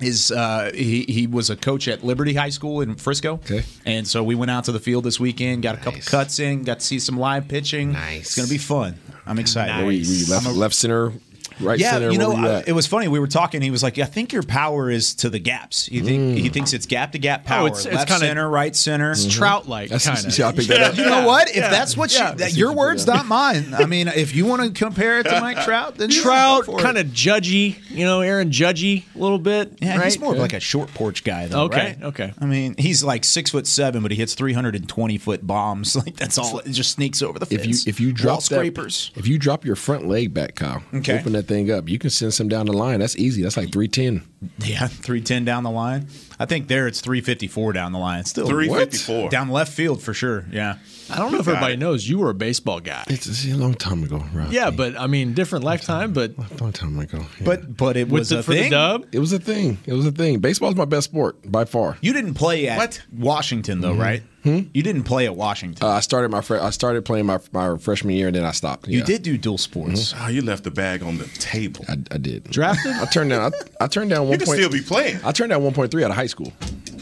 [0.00, 3.34] Is uh, he he was a coach at Liberty High School in Frisco.
[3.34, 3.64] Okay.
[3.84, 6.62] And so we went out to the field this weekend, got a couple cuts in,
[6.62, 7.92] got to see some live pitching.
[7.92, 8.20] Nice.
[8.26, 8.94] It's gonna be fun.
[9.26, 9.84] I'm excited.
[9.84, 11.12] Were you, were you left, I'm a- left center,
[11.60, 12.10] right yeah, center?
[12.10, 13.08] you know, you I- it was funny.
[13.08, 13.62] We were talking.
[13.62, 15.86] He was like, "I think your power is to the gaps.
[15.86, 16.52] He think he mm.
[16.52, 17.62] thinks it's gap to gap power.
[17.62, 19.12] Oh, it's- it's left kinda- center, right center.
[19.12, 19.38] It's mm-hmm.
[19.38, 20.30] Trout-like, That's- kinda.
[20.30, 20.96] see how I picked that up?
[20.96, 21.48] You know what?
[21.50, 21.70] If Yeah.
[21.70, 22.32] that's what Yeah.
[22.32, 23.74] you, that, your words, not mine.
[23.76, 26.98] I mean, if you want to compare it to Mike Trout, then Trout, go kind
[26.98, 29.72] of judgy, you know, Aaron Judgy a little bit.
[29.80, 30.04] Yeah, right?
[30.04, 31.64] he's more of like a short porch guy, though.
[31.64, 32.02] Okay, right?
[32.02, 32.32] okay.
[32.40, 35.46] I mean, he's like six foot seven, but he hits three hundred and twenty foot
[35.46, 35.96] bombs.
[36.08, 36.60] Like that's all.
[36.60, 37.60] It just sneaks over the fence.
[37.60, 40.82] if you if you drop that, scrapers, if you drop your front leg back, Kyle,
[40.94, 41.18] Okay.
[41.18, 43.00] open that thing up, you can send some down the line.
[43.00, 43.42] That's easy.
[43.42, 44.22] That's like three ten.
[44.58, 46.08] yeah, three ten down the line.
[46.38, 48.24] I think there it's three fifty four down the line.
[48.24, 49.30] Still 354.
[49.30, 50.44] down left field for sure.
[50.52, 50.78] Yeah,
[51.10, 51.78] I don't know if got everybody it.
[51.78, 53.04] knows you were a baseball guy.
[53.08, 54.52] It's, it's a long time ago, Rob.
[54.52, 56.12] Yeah, but I mean, different lifetime.
[56.12, 57.18] But long time ago.
[57.18, 57.44] yeah.
[57.44, 58.70] but but it with was the, a thing.
[58.70, 59.78] dub, it was a thing.
[59.86, 60.38] It was a thing.
[60.38, 61.98] Baseball's my best sport by far.
[62.00, 63.02] You didn't play at What?
[63.16, 64.00] Washington though, mm-hmm.
[64.00, 64.22] right?
[64.44, 65.86] You didn't play at Washington.
[65.86, 68.52] Uh, I started my fre- I started playing my my freshman year and then I
[68.52, 68.88] stopped.
[68.88, 69.04] You Yeah.
[69.04, 70.14] did do dual sports.
[70.16, 71.84] Oh, you left the bag on the table.
[71.88, 72.44] I, I did.
[72.44, 73.52] drafted, I turned down.
[73.80, 74.58] I, I turned down one You can point.
[74.60, 75.18] still be playing.
[75.24, 76.52] I turned down one point three out of high school.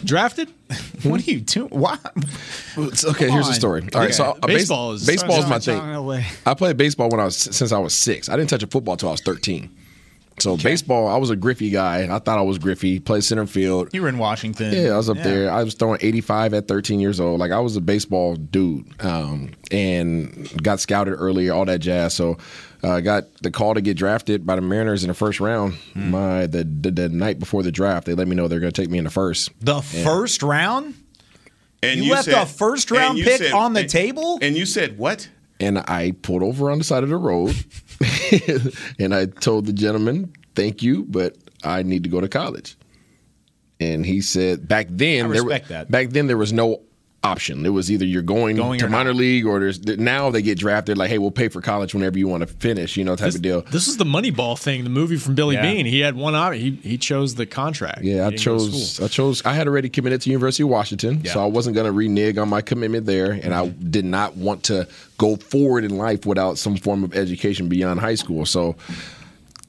[0.04, 0.48] drafted.
[1.02, 1.68] What are you doing?
[1.68, 1.98] Why?
[2.76, 3.86] Okay, here's the story.
[3.94, 4.38] All right, so Okay.
[4.42, 5.78] uh, base- Baseball is- baseball is my thing.
[6.46, 8.28] I played baseball when I was since I was six.
[8.28, 9.70] I didn't touch a football until I was thirteen.
[10.38, 12.14] So baseball, I was a Griffey guy.
[12.14, 13.00] I thought I was Griffey.
[13.00, 13.88] Played center field.
[13.92, 14.72] You were in Washington.
[14.72, 15.50] Yeah, I was up there.
[15.50, 17.40] I was throwing 85 at 13 years old.
[17.40, 22.14] Like I was a baseball dude, um, and got scouted earlier, all that jazz.
[22.14, 22.36] So
[22.82, 25.74] I uh, got the call to get drafted by the Mariners in the first round.
[25.94, 26.10] Hmm.
[26.10, 28.82] My the, the the night before the draft, they let me know they're going to
[28.82, 29.50] take me in the first.
[29.60, 30.94] The first round?
[31.82, 34.38] And You left a first round you pick on the table?
[34.42, 35.28] And you said what?
[35.58, 37.56] And I pulled over on the side of the road,
[38.98, 42.76] and I told the gentleman, "Thank you, but I need to go to college."
[43.80, 45.90] And he said, "Back then, I there, respect that.
[45.90, 46.82] back then there was no
[47.26, 47.66] option.
[47.66, 49.18] It was either you're going, Going to or minor not.
[49.18, 50.96] league, or there's now they get drafted.
[50.96, 52.96] Like, hey, we'll pay for college whenever you want to finish.
[52.96, 53.60] You know, type This, of deal.
[53.62, 55.62] this is the Moneyball thing, the movie from Billy Yeah.
[55.62, 55.86] Beane.
[55.86, 56.60] He had one option.
[56.60, 58.02] He he chose the contract.
[58.02, 59.00] Yeah, I He didn't go to chose.
[59.00, 59.44] I chose.
[59.44, 62.48] I had already committed to University of Washington, so I wasn't going to renege on
[62.48, 63.90] my commitment there, and I mm-hmm.
[63.90, 64.86] did not want to
[65.18, 68.46] go forward in life without some form of education beyond high school.
[68.46, 68.76] So,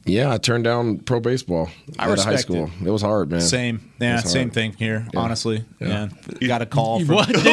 [0.08, 2.72] yeah, I turned down pro baseball I out of high school.
[2.82, 2.88] it.
[2.88, 2.90] It.
[2.90, 3.42] was hard, man.
[3.42, 3.92] Same.
[4.00, 4.54] Yeah, same hard.
[4.54, 5.20] thing here, Yeah.
[5.20, 5.66] honestly.
[5.80, 6.10] Yeah.
[6.42, 6.48] Yeah.
[6.48, 7.28] Got a call from What?
[7.36, 7.50] I'm like,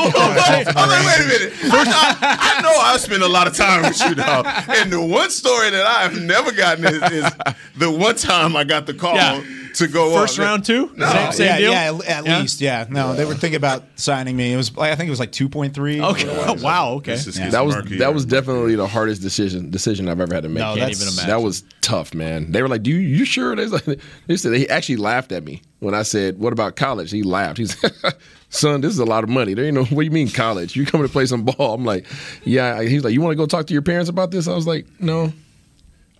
[1.06, 1.52] wait a minute.
[1.64, 4.46] I, I, I know I spend a lot of time with you, dog.
[4.68, 7.32] And the one story that I have never gotten is, is
[7.76, 9.42] the one time I got the call Yeah.
[9.74, 10.44] To go First on.
[10.44, 10.90] round two.
[10.96, 11.06] No.
[11.10, 11.70] Same, same yeah, deal.
[11.72, 12.40] yeah, at, at Yeah?
[12.40, 12.86] least, yeah.
[12.88, 14.52] No, they were thinking about signing me.
[14.52, 16.00] It was, I think it was like two point three.
[16.00, 16.56] Okay.
[16.62, 16.94] wow.
[16.94, 17.16] Okay.
[17.32, 17.50] Yeah.
[17.50, 20.58] That was that was definitely the hardest decision decision I've ever had to make.
[20.58, 21.28] No, Can't that's- even imagine.
[21.30, 22.52] That was tough, man.
[22.52, 23.84] They were like, "Do you, you sure?" They, like,
[24.26, 27.58] they said they actually laughed at me when I said, "What about college?" He laughed.
[27.58, 27.76] He's,
[28.50, 29.54] "Son, this is a lot of money.
[29.54, 29.84] There ain't no.
[29.84, 30.76] What do you mean college?
[30.76, 32.06] You coming to play some ball?" I'm like,
[32.44, 34.66] "Yeah." He's like, "You want to go talk to your parents about this?" I was
[34.66, 35.32] like, "No."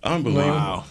[0.03, 0.49] Unbelievable.
[0.51, 0.83] Wow.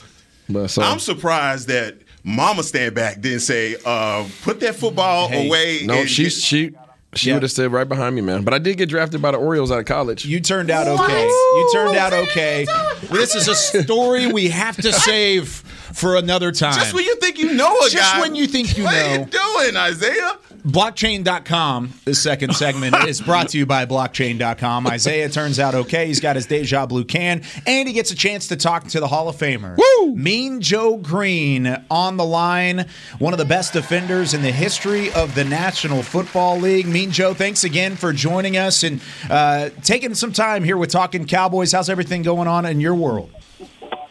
[0.49, 5.83] But so I'm surprised that Mama Stanback didn't say, uh, put that football Hey, away.
[5.85, 6.73] no, she she
[7.19, 7.35] she Yeah.
[7.35, 8.43] would have stood right behind me, man.
[8.43, 10.25] But I did get drafted by the Orioles out of college.
[10.25, 11.27] You turned out okay.
[11.27, 12.67] You turned out okay.
[13.11, 15.49] This is a story we have to save
[15.93, 16.75] for another time.
[16.75, 18.21] just when you think you know a Just guy.
[18.21, 18.91] when you think you know.
[18.91, 20.39] what are you doing, Isaiah?
[20.67, 24.87] Blockchain.com, this second segment, is brought to you by Blockchain.com.
[24.87, 26.07] Isaiah turns out okay.
[26.07, 29.09] He's got his Deja Blue can, and he gets a chance to talk to the
[29.09, 29.77] Hall of Famer.
[29.77, 30.15] Woo!
[30.17, 32.87] Mean Joe Greene on the line,
[33.19, 36.87] one of the best defenders in the history of the National Football League.
[36.87, 41.27] Mean Joe, thanks again for joining us and uh, taking some time here with Talking
[41.27, 41.73] Cowboys.
[41.73, 43.31] How's everything going on in your world?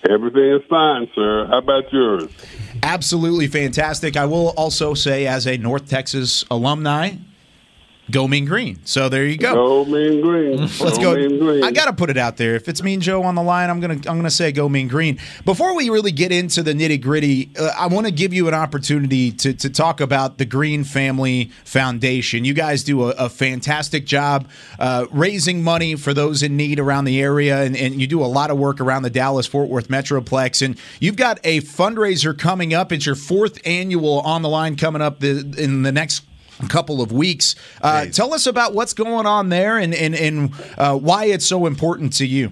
[0.10, 1.48] Everything is fine, sir.
[1.48, 2.30] How about yours?
[2.82, 4.18] Absolutely fantastic.
[4.18, 7.12] I will also say, as a North Texas alumni,
[8.12, 8.80] go Mean Green.
[8.86, 9.54] So there you go.
[9.54, 10.58] Go Mean Green.
[10.60, 11.14] Let's go.
[11.14, 11.16] go.
[11.16, 11.64] Mean Green.
[11.64, 12.56] I got to put it out there.
[12.56, 15.20] If it's Mean Joe on the line, I'm gonna I'm gonna say go Mean Green.
[15.46, 18.54] Before we really get into the nitty gritty, uh, I want to give you an
[18.54, 22.46] opportunity to to talk about the Green Family Foundation.
[22.46, 24.48] You guys do a, a fantastic job
[24.80, 28.28] uh, raising money for those in need around the area, and, and you do a
[28.28, 30.62] lot of work around the Dallas Fort Worth Metroplex.
[30.64, 32.92] And you've got a fundraiser coming up.
[32.92, 36.24] It's your fourth annual on the line coming up the, in the next
[36.68, 37.56] couple of weeks.
[37.82, 41.66] Uh, tell us about what's going on there and and, and uh, why it's so
[41.66, 42.52] important to you.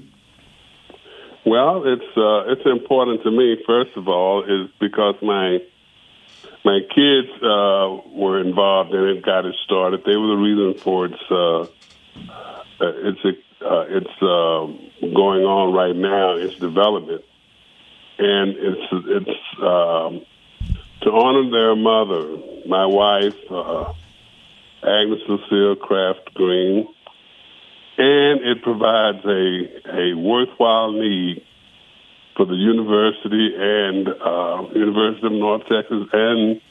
[1.45, 3.57] Well, it's uh, it's important to me.
[3.65, 5.59] First of all, is because my
[6.63, 10.03] my kids uh, were involved and it got it started.
[10.05, 11.65] They were the reason for its uh, uh,
[12.79, 16.35] its uh, it's uh, going on right now.
[16.35, 17.23] Its development,
[18.19, 20.25] and it's it's um,
[21.01, 23.93] to honor their mother, my wife, uh,
[24.83, 26.87] Agnes Lucille Craft Greene,
[27.97, 31.43] and it provides a a worthwhile need
[32.35, 36.61] for the university and uh, University of North Texas and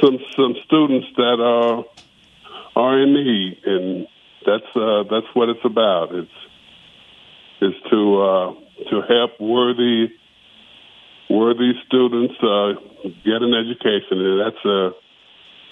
[0.00, 1.84] some some students that are
[2.76, 4.06] are in need, and
[4.44, 6.14] that's uh, that's what it's about.
[6.14, 6.38] It's
[7.60, 8.54] it's to uh,
[8.90, 10.12] to help worthy
[11.30, 12.72] worthy students uh,
[13.24, 14.90] get an education, and that's a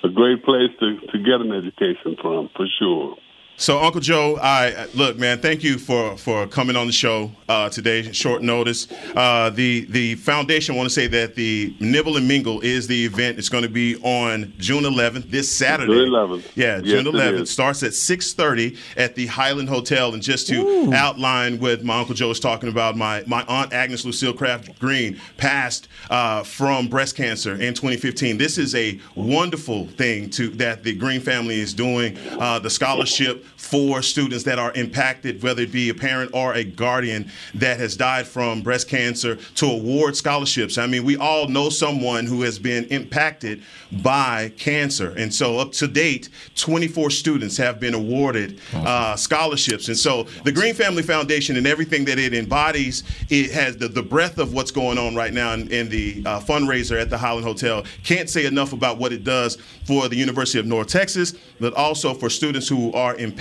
[0.05, 3.17] a great place to, to get an education from, for sure.
[3.57, 5.39] So, Uncle Joe, I look, man.
[5.39, 8.11] Thank you for for coming on the show uh, today.
[8.11, 8.89] Short notice.
[9.15, 13.39] Uh, the the foundation want to say that the Nibble and Mingle is the event.
[13.39, 15.93] It's going to be on June 11th, this Saturday.
[15.93, 16.43] June 11th.
[16.57, 17.51] Yeah, Yes, June 11th is.
[17.51, 20.13] starts at 6:30 at the Highland Hotel.
[20.13, 24.05] And just to outline what my Uncle Joe was talking about, my my aunt Agnes
[24.05, 28.37] Lucille Kraft Greene passed uh, from breast cancer in 2015.
[28.37, 32.19] This is a wonderful thing to that the Greene family is doing.
[32.33, 36.63] Uh, the scholarship for students that are impacted, whether it be a parent or a
[36.65, 40.79] guardian that has died from breast cancer, to award scholarships.
[40.79, 43.63] I mean, we all know someone who has been impacted
[44.03, 49.89] by cancer, and so up to date, 24 students have been awarded uh, scholarships.
[49.89, 54.03] And so the Greene Family Foundation and everything that it embodies, it has the, the
[54.03, 57.47] breadth of what's going on right now in, in the uh, fundraiser at the Highland
[57.47, 57.85] Hotel.
[58.03, 62.15] Can't say enough about what it does for the University of North Texas, but also
[62.15, 63.34] for students who are impacted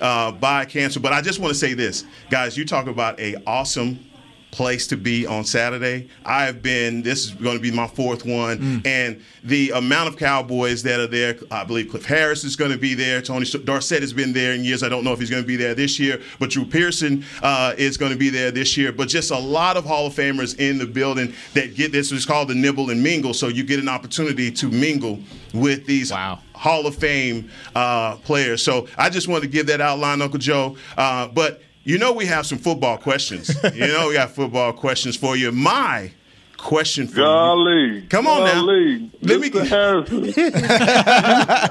[0.00, 1.00] uh, by cancer.
[1.00, 4.09] But I just want to say this, guys, you talk about a awesome
[4.50, 6.08] place to be on Saturday.
[6.24, 8.82] I have been, this is going to be my fourth one.
[8.84, 12.78] And the amount of Cowboys that are there, I believe Cliff Harris is going to
[12.78, 13.22] be there.
[13.22, 14.82] Tony Dorsett has been there in years.
[14.82, 17.74] I don't know if he's going to be there this year, but Drew Pearson uh,
[17.78, 18.92] is going to be there this year.
[18.92, 22.10] But just a lot of Hall of Famers in the building that get this.
[22.10, 23.34] It's called the Nibble and Mingle.
[23.34, 25.20] So you get an opportunity to mingle
[25.54, 26.10] with these
[26.54, 28.62] Hall of Fame uh, players.
[28.62, 30.76] So I just wanted to give that outline, Uncle Joe.
[30.96, 33.50] Uh, but you know we have some football questions.
[33.74, 35.52] you know we got football questions for you.
[35.52, 36.12] My
[36.60, 37.94] question for Golly.
[37.96, 38.02] you.
[38.08, 38.98] Come on Golly.
[38.98, 39.08] now.
[39.22, 39.66] Let me Mr.
[39.66, 40.24] Harrison.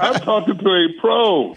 [0.02, 1.56] I'm talking to a pro.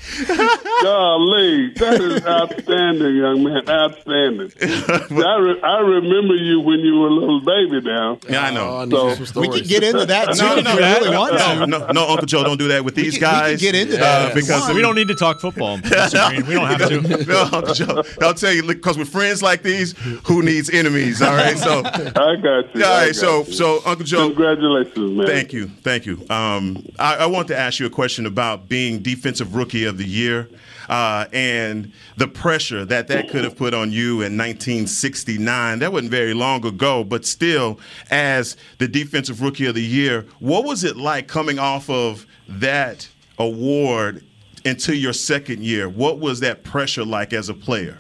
[0.83, 1.71] Golly.
[1.75, 3.68] That is outstanding, young man.
[3.68, 4.53] Outstanding.
[4.62, 8.18] I, re- I remember you when you were a little baby now.
[8.29, 9.14] Yeah, I know.
[9.25, 11.66] So- We could get into that too No, if no, you really want no, to.
[11.66, 13.61] no, no, Uncle Joe, don't do that with these can- we guys.
[13.61, 14.75] can get into uh, that if you because want.
[14.75, 15.79] we don't need to talk football.
[15.79, 16.29] Mr.
[16.29, 16.47] Greene.
[16.47, 17.25] We don't have to.
[17.27, 19.92] no, Uncle Joe, I'll tell you because with friends like these,
[20.27, 21.21] who needs enemies?
[21.23, 22.85] All right, so I got you.
[22.85, 25.27] All I right, got so so Uncle Joe, Congratulations, man.
[25.27, 26.25] Thank you, thank you.
[26.29, 30.07] Um, I, I want to ask you a question about being Defensive Rookie of the
[30.07, 30.49] Year
[30.89, 35.79] uh, and the pressure that that could have put on you in 1969.
[35.79, 37.79] That wasn't very long ago, but still,
[38.11, 43.09] as the Defensive Rookie of the Year, what was it like coming off of that
[43.39, 44.25] award
[44.65, 45.89] into your second year?
[45.89, 47.99] What was that pressure like as a player?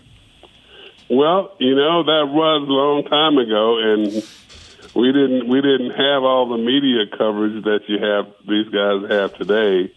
[1.08, 4.24] Well, you know that was a long time ago, and
[4.94, 9.34] we didn't we didn't have all the media coverage that you have these guys have
[9.38, 9.92] today.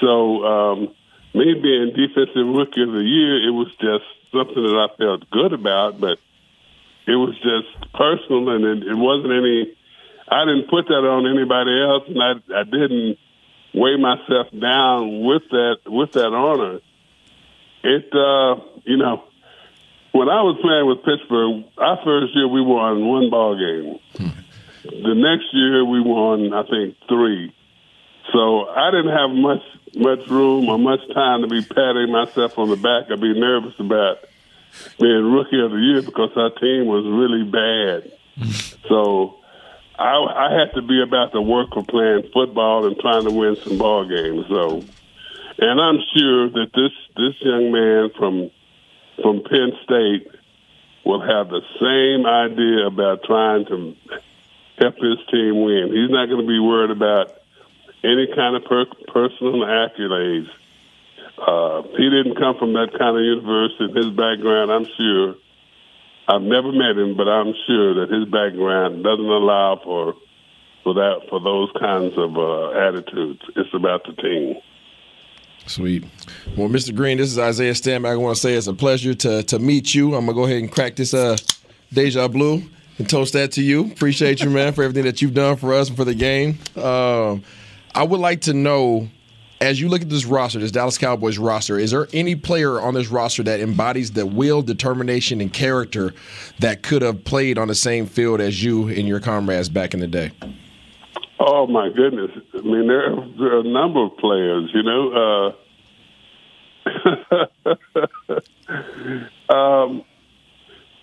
[0.00, 0.94] So um,
[1.34, 5.52] me being defensive rookie of the year, it was just something that I felt good
[5.52, 6.18] about, but
[7.06, 9.76] it was just personal, and it, it wasn't any.
[10.26, 13.18] I didn't put that on anybody else, and I I didn't
[13.74, 16.80] weigh myself down with that with that honor.
[17.82, 19.24] It uh, you know
[20.14, 23.98] when I was playing with Pittsburgh, our first year we won one ball game.
[24.84, 27.52] The next year we won, I think, three.
[28.32, 29.62] So I didn't have much
[29.96, 33.74] much room or much time to be patting myself on the back or be nervous
[33.78, 34.18] about
[34.98, 38.10] being rookie of the year because our team was really bad.
[38.88, 39.38] so
[39.98, 43.56] I, I had to be about the work of playing football and trying to win
[43.62, 44.46] some ball games.
[44.48, 44.82] So,
[45.58, 48.50] and I'm sure that this this young man from
[49.22, 50.28] from Penn State
[51.04, 53.94] will have the same idea about trying to
[54.78, 55.90] help his team win.
[55.92, 57.32] He's not going to be worried about
[58.02, 60.48] any kind of per- personal accolades.
[61.38, 63.92] Uh, he didn't come from that kind of university.
[63.94, 65.34] His background, I'm sure.
[66.26, 70.14] I've never met him, but I'm sure that his background doesn't allow for
[70.82, 73.40] for that for those kinds of uh, attitudes.
[73.56, 74.56] It's about the team.
[75.66, 76.04] Sweet.
[76.56, 76.94] Well, Mr.
[76.94, 78.10] Greene, this is Isaiah Stanback.
[78.10, 80.14] I want to say it's a pleasure to to meet you.
[80.14, 81.36] I'm gonna go ahead and crack this uh
[81.92, 82.62] deja blue
[82.98, 83.86] and toast that to you.
[83.86, 86.58] Appreciate you, man, for everything that you've done for us and for the game.
[86.76, 87.42] Um,
[87.94, 89.08] I would like to know,
[89.60, 92.94] as you look at this roster, this Dallas Cowboys roster, is there any player on
[92.94, 96.12] this roster that embodies the will, determination, and character
[96.60, 100.00] that could have played on the same field as you and your comrades back in
[100.00, 100.32] the day?
[101.38, 102.30] Oh my goodness!
[102.54, 104.70] I mean, there are, there are a number of players.
[104.72, 105.52] You know, uh,
[109.52, 110.04] um,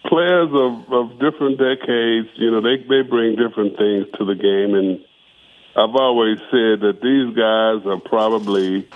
[0.05, 2.29] players of, of different decades.
[2.35, 5.03] You know, they they bring different things to the game, and
[5.75, 8.87] I've always said that these guys are probably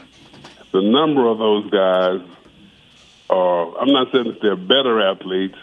[0.71, 2.21] the number of those guys
[3.29, 3.77] are.
[3.77, 5.57] I'm not saying that they're better athletes,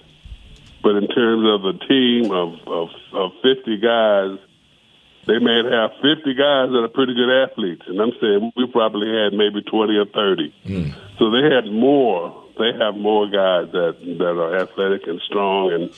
[0.82, 4.38] but in terms of a team of of, of 50 guys
[5.26, 9.06] they may have 50 guys that are pretty good athletes, and I'm saying we probably
[9.06, 10.54] had maybe 20 or 30.
[10.66, 10.94] Mm.
[11.18, 12.42] So they had more.
[12.58, 15.90] They have more guys that that are athletic and strong and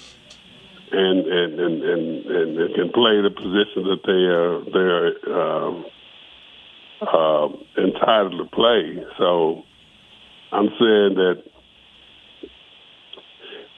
[0.92, 5.66] and and and and, and, and can play the position that they are they are
[5.66, 5.86] um,
[7.00, 7.48] uh,
[7.82, 9.04] entitled to play.
[9.18, 9.64] So
[10.52, 11.42] I'm saying that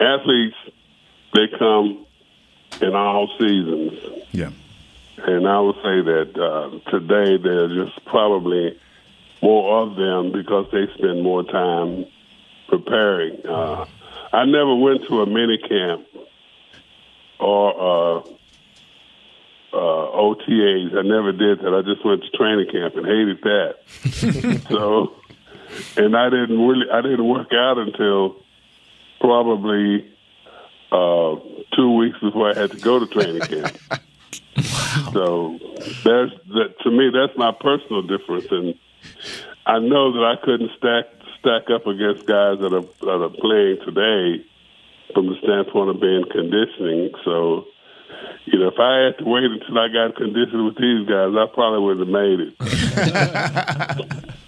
[0.01, 0.57] athletes
[1.35, 2.05] they come
[2.83, 3.93] in all seasons.
[4.33, 4.51] Yeah.
[5.19, 8.79] And I would say that uh, today there's just probably
[9.43, 12.07] more of them because they spend more time
[12.69, 13.47] preparing.
[13.47, 13.87] Uh,
[14.33, 16.07] I never went to a mini camp
[17.39, 18.21] or uh,
[19.73, 20.97] uh, OTAs.
[20.97, 21.75] I never did that.
[21.75, 24.67] I just went to training camp and hated that.
[24.69, 25.15] so,
[25.97, 28.37] and I didn't really, I didn't work out until
[29.21, 30.13] probably
[30.93, 31.37] uh,
[31.75, 33.77] two weeks before I had to go to training camp.
[35.13, 35.59] So
[36.05, 38.75] there's that to me that's my personal difference, and
[39.67, 41.07] I know that I couldn't stack
[41.39, 44.45] stack up against guys that are that are playing today
[45.15, 47.13] from the standpoint of being conditioning.
[47.25, 47.67] So
[48.47, 51.47] you know, if I had to wait until I got conditioned with these guys, I
[51.53, 52.55] probably would have made it.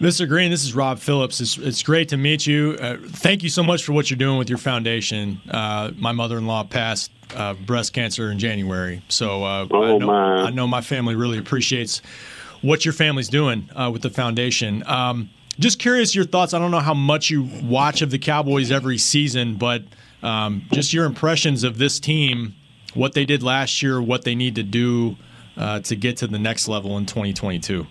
[0.00, 0.28] Mr.
[0.28, 1.40] Greene, this is Rob Phillips.
[1.40, 2.76] It's, it's great to meet you.
[2.80, 5.40] Uh, thank you so much for what you're doing with your foundation.
[5.50, 10.34] Uh, my mother-in-law passed uh, breast cancer in January, so uh, Oh, I, know, my.
[10.44, 12.00] I know my family really appreciates
[12.62, 14.84] what your family's doing uh, with the foundation.
[14.86, 16.54] Um, just curious your thoughts.
[16.54, 19.82] I don't know how much you watch of the Cowboys every season, but
[20.22, 22.54] um, just your impressions of this team,
[22.94, 25.16] what they did last year, what they need to do
[25.56, 27.84] uh, to get to the next level in 2022.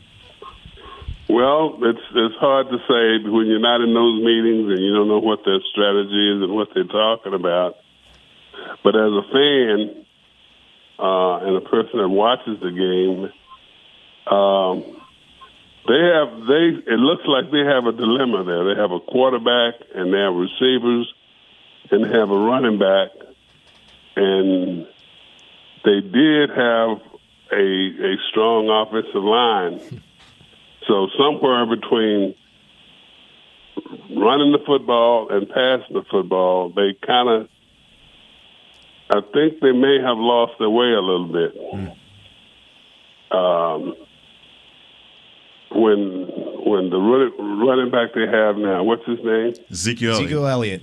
[1.30, 5.09] Well, it's it's hard to say when you're not in those meetings and you don't
[5.09, 7.75] know what their strategy is and what they're talking about.
[8.82, 10.05] But as a fan
[10.97, 13.28] uh, and a person that watches the game,
[14.34, 14.84] um,
[15.86, 16.93] they have they.
[16.95, 18.73] It looks like they have a dilemma there.
[18.73, 21.13] They have a quarterback and they have receivers
[21.91, 23.09] and they have a running back,
[24.15, 24.88] and
[25.84, 27.01] they did have
[27.51, 27.67] a
[27.99, 30.03] a strong offensive line.
[30.88, 32.33] So somewhere between
[34.15, 37.49] running the football and passing the football, they kind of,
[39.09, 41.55] I think they may have lost their way a little bit.
[43.31, 43.95] Um,
[45.71, 46.25] when
[46.65, 49.53] when the running, running back they have now, what's his name?
[49.69, 50.25] Ezekiel Elliott.
[50.25, 50.81] Ezekiel Elliott.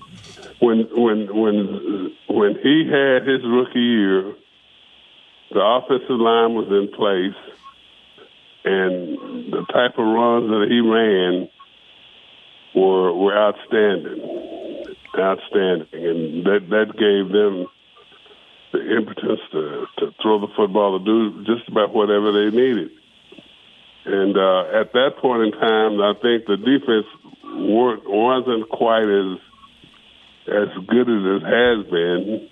[0.60, 4.34] When when when when he had his rookie year,
[5.50, 7.34] the offensive line was in place,
[8.64, 11.48] and the type of runs that he ran
[12.74, 17.66] were were outstanding, outstanding, and that that gave them
[18.72, 22.90] the impetus to to throw the football to do just about whatever they needed.
[24.06, 27.06] And uh, at that point in time, I think the defense
[27.44, 29.38] wasn't quite as
[30.46, 32.48] as good as it has been,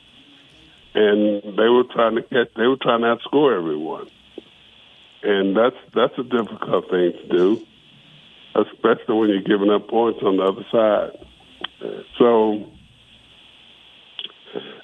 [0.95, 2.55] and they were trying to catch.
[2.57, 4.09] They were trying to outscore everyone,
[5.23, 7.67] and that's that's a difficult thing to do,
[8.55, 11.27] especially when you're giving up points on the other side.
[12.19, 12.71] So,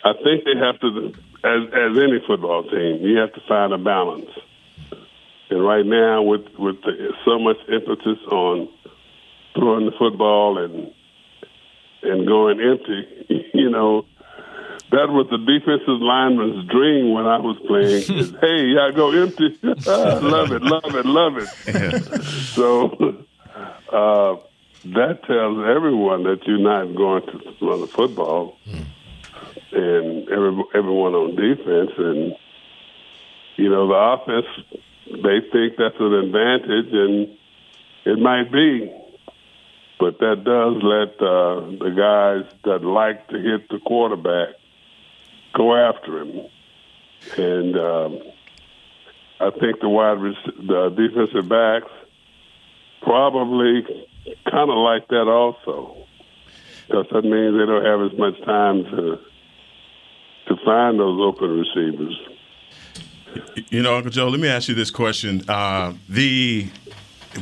[0.04, 1.12] I think they have to,
[1.44, 4.30] as as any football team, you have to find a balance.
[5.50, 8.68] And right now, with with the, so much emphasis on
[9.54, 10.92] throwing the football and
[12.02, 14.04] and going empty, you know,
[14.90, 18.04] that was the defensive lineman's dream when I was playing.
[18.18, 19.58] is, hey, y'all go empty.
[19.62, 22.22] love it, love it, love it.
[22.54, 23.24] so
[23.92, 24.36] uh,
[24.86, 28.56] that tells everyone that you're not going to run the football,
[29.72, 32.34] and every, everyone on defense, and
[33.56, 34.46] you know the offense.
[35.06, 37.36] They think that's an advantage, and
[38.06, 38.92] it might be.
[39.98, 44.54] But that does let uh, the guys that like to hit the quarterback
[45.54, 46.46] go after him.
[47.36, 48.18] And um,
[49.40, 51.90] I think the wide the defensive backs
[53.02, 53.82] probably
[54.50, 56.06] kind of like that also,
[56.86, 59.18] because that means they don't have as much time to
[60.48, 62.18] to find those open receivers.
[63.68, 65.42] You know, Uncle Joe, let me ask you this question.
[65.48, 66.68] Uh, the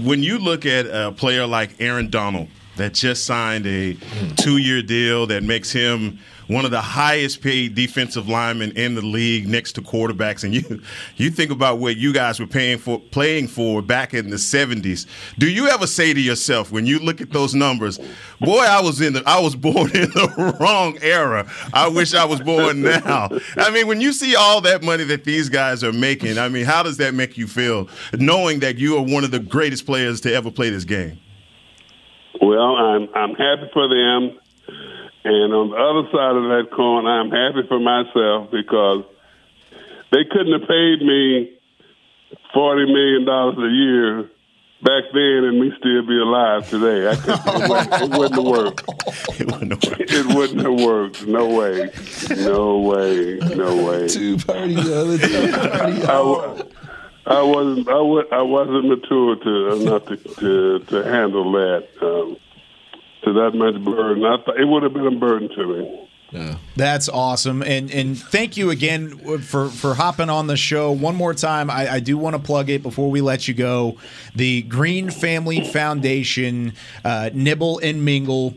[0.03, 3.97] when you look at a player like Aaron Donald that just signed a
[4.37, 6.19] two-year deal that makes him
[6.49, 10.45] one of the highest paid defensive linemen in the league next to quarterbacks.
[10.45, 10.83] And you
[11.17, 15.07] you think about what you guys were paying for playing for back in the 70s
[15.39, 17.99] do you ever say to yourself when you look at those numbers
[18.41, 21.51] boy I was in the I was born in the wrong era.
[21.73, 23.29] I wish I was born now.
[23.57, 26.65] I mean when you see all that money that these guys are making I mean
[26.65, 30.21] how does that make you feel knowing that you are one of the greatest players
[30.23, 31.19] to ever play this game?
[32.41, 34.39] Well, I'm I'm happy for them,
[35.27, 39.05] and on the other side of that coin, I'm happy for myself because
[40.13, 41.59] they couldn't have paid me
[42.55, 44.31] forty million dollars a year
[44.83, 47.09] back then, and me still be alive today.
[47.09, 48.85] I could, it, wouldn't, it wouldn't have worked.
[49.39, 50.11] It wouldn't have worked.
[50.11, 51.27] It wouldn't have worked.
[51.27, 51.91] No way.
[52.31, 53.39] No way.
[53.55, 54.09] No way.
[54.09, 56.03] Two party, party.
[56.07, 56.63] I,
[57.27, 57.89] I wasn't.
[57.89, 61.89] I, wasn't mature to enough to to, to handle that.
[62.01, 62.37] Um,
[63.27, 66.09] to that much burden, I th- it would have been a burden to me.
[66.33, 66.57] Yeah.
[66.75, 71.35] That's awesome, and and thank you again for for hopping on the show one more
[71.35, 71.71] time.
[71.71, 73.97] I, I do want to plug it before we let you go.
[74.35, 76.73] The Greene Family Foundation
[77.05, 78.57] uh, Nibble and Mingle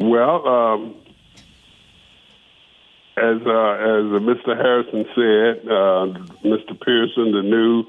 [0.00, 0.96] Well, um,
[3.16, 4.56] as uh, as uh, Mr.
[4.56, 6.06] Harrison said, uh,
[6.44, 6.78] Mr.
[6.80, 7.84] Pearson, the new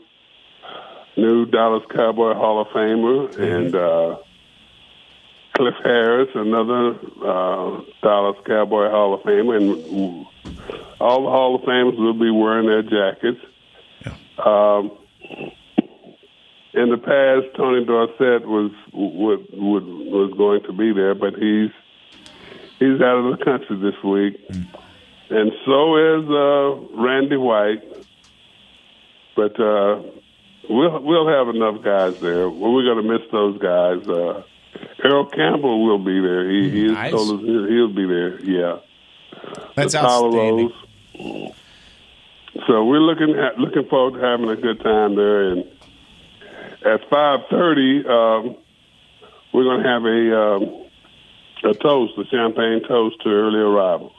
[1.18, 4.18] new Dallas Cowboy Hall of Famer, and uh,
[5.56, 10.26] Cliff Harris, another uh, Dallas Cowboy Hall of Famer, and
[11.00, 13.40] all the Hall of Famers will be wearing their jackets.
[14.38, 14.92] Um,
[16.74, 21.72] in the past, Tony Dorsett was would, would, was going to be there, but he's
[22.80, 24.36] he's out of the country this week,
[25.30, 27.82] and so is uh, Randy White.
[29.38, 30.02] But uh,
[30.70, 32.50] we'll we'll have enough guys there.
[32.50, 34.06] We're going to miss those guys.
[34.06, 34.44] Uh,
[35.04, 36.50] Earl Campbell will be there.
[36.50, 37.12] He, he Nice.
[37.12, 38.42] told us he'll, he'll be there.
[38.42, 38.78] Yeah,
[39.76, 40.72] That's The outstanding.
[41.20, 41.52] Rose.
[42.68, 45.50] So we're looking at looking forward to having a good time there.
[45.52, 45.66] And
[46.86, 48.56] at five thirty, um,
[49.54, 50.86] we're going to have a um,
[51.72, 54.14] a toast, a champagne toast to early arrivals.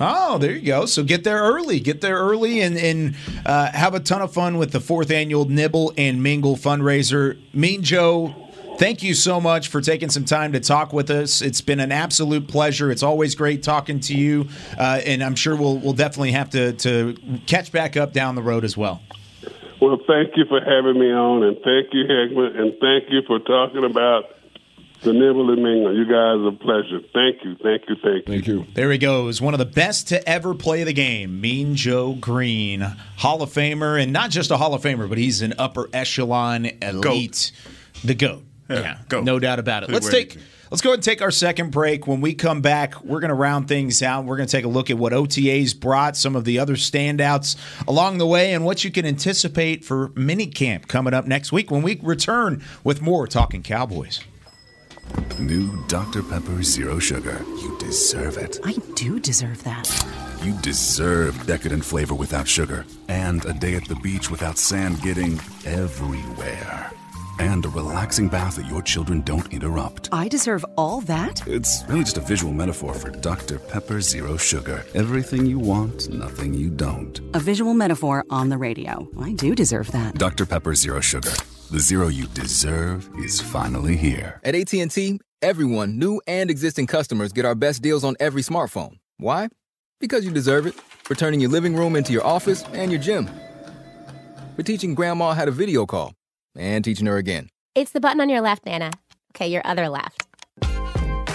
[0.00, 0.86] Oh, there you go.
[0.86, 1.80] So get there early.
[1.80, 5.46] Get there early and, and uh, have a ton of fun with the fourth annual
[5.46, 7.40] Nibble and Mingle fundraiser.
[7.52, 8.51] Mean Joe,
[8.82, 11.40] thank you so much for taking some time to talk with us.
[11.40, 12.90] It's been an absolute pleasure.
[12.90, 16.72] It's always great talking to you, uh, and I'm sure we'll we'll definitely have to
[16.72, 17.16] to
[17.46, 19.00] catch back up down the road as well.
[19.80, 23.38] Well, thank you for having me on, and thank you, Heckman, and thank you for
[23.38, 24.24] talking about
[25.02, 25.96] the Nibble and Mingle.
[25.96, 27.00] You guys are a pleasure.
[27.12, 28.32] Thank you, thank you, thank you.
[28.32, 28.66] Thank you.
[28.74, 29.40] There he goes.
[29.40, 32.80] One of the best to ever play the game, Mean Joe Greene,
[33.16, 36.66] Hall of Famer, and not just a Hall of Famer, but he's an upper echelon
[36.80, 37.52] elite,
[38.04, 38.42] the goat.
[38.68, 39.20] Yeah, go.
[39.20, 39.90] no doubt about it.
[39.90, 40.38] Let's way take.
[40.70, 42.06] Let's go ahead and take our second break.
[42.06, 44.24] When we come back, we're going to round things out.
[44.24, 47.58] We're going to take a look at what OTAs brought, some of the other standouts
[47.86, 51.82] along the way, and what you can anticipate for minicamp coming up next week when
[51.82, 54.20] we return with more Talking Cowboys.
[55.38, 56.22] New Dr.
[56.22, 57.44] Pepper Zero Sugar.
[57.46, 58.58] You deserve it.
[58.64, 59.90] I do deserve that.
[60.42, 65.38] You deserve decadent flavor without sugar, and a day at the beach without sand getting
[65.66, 66.92] everywhere.
[67.38, 70.08] And a relaxing bath that your children don't interrupt.
[70.12, 71.46] I deserve all that?
[71.46, 73.58] It's really just a visual metaphor for Dr.
[73.58, 74.84] Pepper Zero Sugar.
[74.94, 77.20] Everything you want, nothing you don't.
[77.34, 79.08] A visual metaphor on the radio.
[79.20, 80.14] I do deserve that.
[80.16, 80.46] Dr.
[80.46, 81.32] Pepper Zero Sugar.
[81.70, 84.40] The zero you deserve is finally here.
[84.44, 88.98] At AT&T, everyone, new and existing customers get our best deals on every smartphone.
[89.16, 89.48] Why?
[89.98, 90.74] Because you deserve it.
[90.74, 93.28] For turning your living room into your office and your gym.
[94.56, 96.14] For teaching grandma how to video call
[96.56, 97.48] and teaching her again.
[97.74, 98.90] It's the button on your left, Nana.
[99.34, 100.26] Okay, your other left.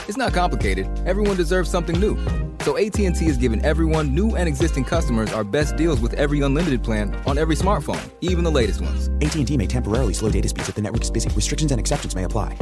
[0.07, 0.87] It's not complicated.
[1.05, 2.17] Everyone deserves something new.
[2.61, 6.83] So AT&T is giving everyone, new and existing customers, our best deals with every unlimited
[6.83, 9.07] plan on every smartphone, even the latest ones.
[9.21, 11.29] AT&T may temporarily slow data speeds if the network is busy.
[11.29, 12.55] Restrictions and exceptions may apply.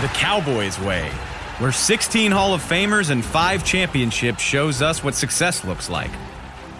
[0.00, 1.08] The Cowboys way,
[1.58, 6.10] where 16 Hall of Famers and 5 championships shows us what success looks like.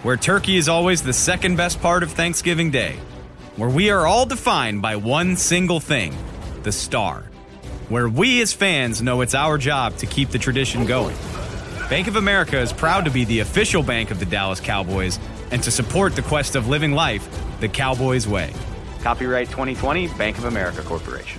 [0.03, 2.97] Where turkey is always the second best part of Thanksgiving Day.
[3.57, 6.17] Where we are all defined by one single thing,
[6.63, 7.25] the star.
[7.91, 11.15] Where we as fans know it's our job to keep the tradition going.
[11.91, 15.19] Bank of America is proud to be the official bank of the Dallas Cowboys
[15.51, 17.29] and to support the quest of living life
[17.61, 18.55] the Cowboys way.
[19.03, 21.39] Copyright 2020 Bank of America Corporation.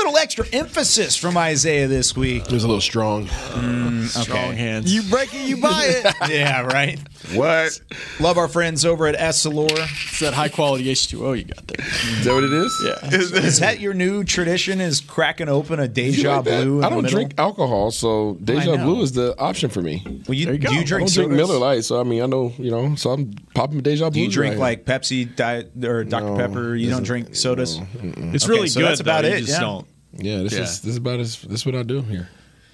[0.00, 2.46] Little extra emphasis from Isaiah this week.
[2.46, 3.26] It was a little strong.
[3.26, 4.22] Mm, okay.
[4.22, 4.92] Strong hands.
[4.94, 6.14] You break it, you buy it.
[6.30, 6.98] yeah, right.
[7.34, 7.78] What?
[8.18, 9.70] Love our friends over at Essilor.
[9.70, 11.84] It's that high quality H2O you got there.
[11.86, 12.82] Is that what it is?
[12.82, 13.14] Yeah.
[13.20, 14.80] Is, is that your new tradition?
[14.80, 16.44] Is cracking open a You Deja like?
[16.44, 16.78] Blue?
[16.78, 17.10] In I don't middle?
[17.10, 18.84] drink alcohol, so Deja know.
[18.84, 20.02] Blue is the option for me.
[20.26, 20.72] Well, you, There you do go.
[20.72, 21.32] you I drink don't drink?
[21.32, 24.14] Miller Lite, so I mean, I know, you know, so I'm popping a Deja Blue.
[24.14, 26.74] Do you drink like Pepsi, Diet, or Dr Pepper?
[26.74, 27.78] You don't drink sodas.
[28.02, 28.88] It's Okay, really so good.
[28.88, 29.28] that's about though.
[29.28, 29.60] You it, just yeah.
[29.60, 29.86] don't.
[30.16, 30.62] Yeah, this Yeah.
[30.62, 32.28] is this is about as this is what I do here.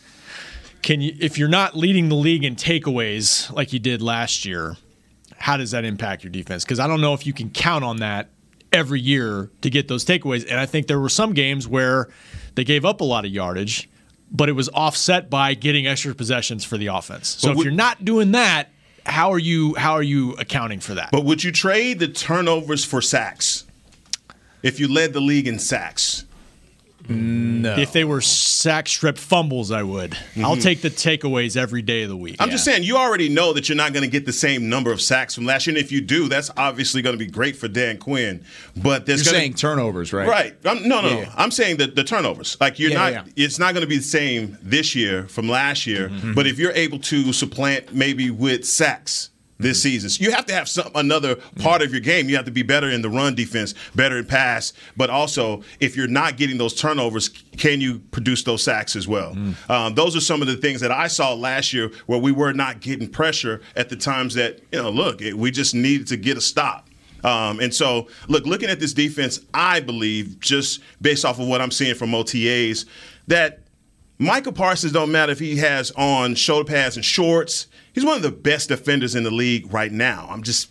[0.83, 4.77] can you if you're not leading the league in takeaways like you did last year,
[5.37, 6.65] how does that impact your defense?
[6.65, 8.31] Cuz I don't know if you can count on that
[8.73, 10.47] every year to get those takeaways.
[10.49, 12.09] And I think there were some games where
[12.55, 13.89] they gave up a lot of yardage,
[14.31, 17.29] but it was offset by getting extra possessions for the offense.
[17.29, 18.71] So But if you're not doing that,
[19.07, 21.11] how are you how are you accounting for that?
[21.11, 23.65] But would you trade the turnovers for sacks?
[24.63, 26.26] If you led the league in sacks?
[27.09, 27.77] No.
[27.77, 30.17] If they were sack strip fumbles, I would.
[30.43, 32.37] I'll take the takeaways every day of the week.
[32.39, 34.93] I'm just saying, you already know that you're not going to get the same number
[34.93, 35.77] of sacks from last year.
[35.77, 38.45] And if you do, that's obviously going to be great for Dan Quinn.
[38.77, 40.29] But there's You're gonna, saying turnovers, right?
[40.29, 40.57] Right.
[40.65, 41.21] I'm, no, no, Yeah, no.
[41.23, 41.33] yeah.
[41.37, 42.57] I'm saying that the turnovers.
[42.61, 43.13] Like you're Yeah, not.
[43.13, 43.45] yeah.
[43.45, 46.09] It's not going to be the same this year from last year.
[46.09, 46.35] Mm-hmm.
[46.35, 49.31] But if you're able to supplant maybe with sacks.
[49.59, 49.83] This Mm-hmm.
[49.89, 52.29] season, so you have to have some another part of your game.
[52.29, 55.97] You have to be better in the run defense, better in pass, but also if
[55.97, 59.35] you're not getting those turnovers, can you produce those sacks as well?
[59.35, 59.71] Mm.
[59.71, 62.53] Um, those are some of the things that I saw last year where we were
[62.53, 66.19] not getting pressure at the times that you know, look, it, we just needed to
[66.19, 66.89] get a stop.
[67.25, 71.61] Um, and so, look, looking at this defense, I believe, just based off of what
[71.63, 72.85] I'm seeing from OTAs,
[73.29, 73.61] that
[74.19, 77.67] Micah Parsons don't matter if he has on shoulder pads and shorts.
[77.93, 80.27] He's one of the best defenders in the league right now.
[80.31, 80.71] I'm just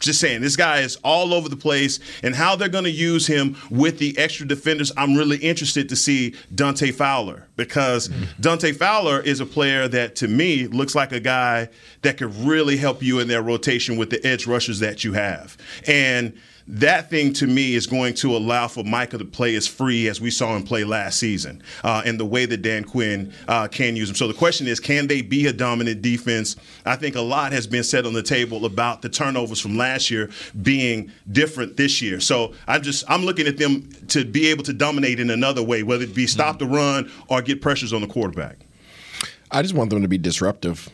[0.00, 3.26] just saying, this guy is all over the place, and how they're going to use
[3.26, 4.92] him with the extra defenders.
[4.96, 8.08] I'm really interested to see Dante Fowler because
[8.40, 11.68] Dante Fowler is a player that, to me, looks like a guy
[12.02, 15.56] that could really help you in their rotation with the edge rushers that you have.
[15.86, 16.34] And
[16.66, 20.20] that thing to me is going to allow for Micah to play as free as
[20.20, 23.96] we saw him play last season, uh, and the way that Dan Quinn uh, can
[23.96, 24.16] use him.
[24.16, 26.56] So the question is, can they be a dominant defense?
[26.86, 30.10] I think a lot has been said on the table about the turnovers from last
[30.10, 30.30] year
[30.62, 32.20] being different this year.
[32.20, 35.82] So I'm just I'm looking at them to be able to dominate in another way,
[35.82, 38.56] whether it be stop the run or get pressures on the quarterback.
[39.50, 40.88] I just want them to be disruptive.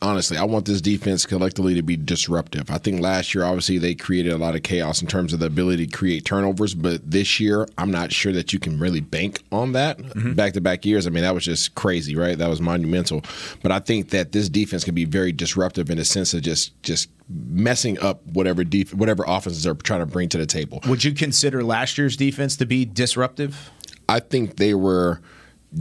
[0.00, 2.70] Honestly, I want this defense collectively to be disruptive.
[2.70, 5.46] I think last year, obviously, they created a lot of chaos in terms of the
[5.46, 6.74] ability to create turnovers.
[6.74, 9.98] But this year, I'm not sure that you can really bank on that.
[10.36, 12.36] Back to back years, I mean, that was just crazy, right?
[12.38, 13.22] That was monumental.
[13.62, 16.80] But I think that this defense can be very disruptive in the sense of just
[16.82, 20.80] just messing up whatever def- whatever offenses are trying to bring to the table.
[20.86, 23.70] Would you consider last year's defense to be disruptive?
[24.08, 25.20] I think they were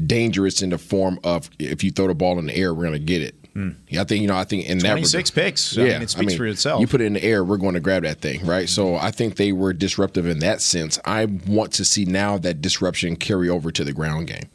[0.06, 2.94] dangerous in the form of if you throw the ball in the air, we're going
[2.94, 3.36] to get it.
[3.56, 3.76] Mm.
[3.90, 4.36] Yeah, I think you know.
[4.36, 5.78] I think in that 26 regard- picks.
[5.78, 6.80] I mean, it speaks for itself.
[6.80, 8.70] You put it in the air, we're going to grab that thing, right?
[8.70, 10.98] So I think they were disruptive in that sense.
[11.04, 14.50] I want to see now that disruption carry over to the ground game.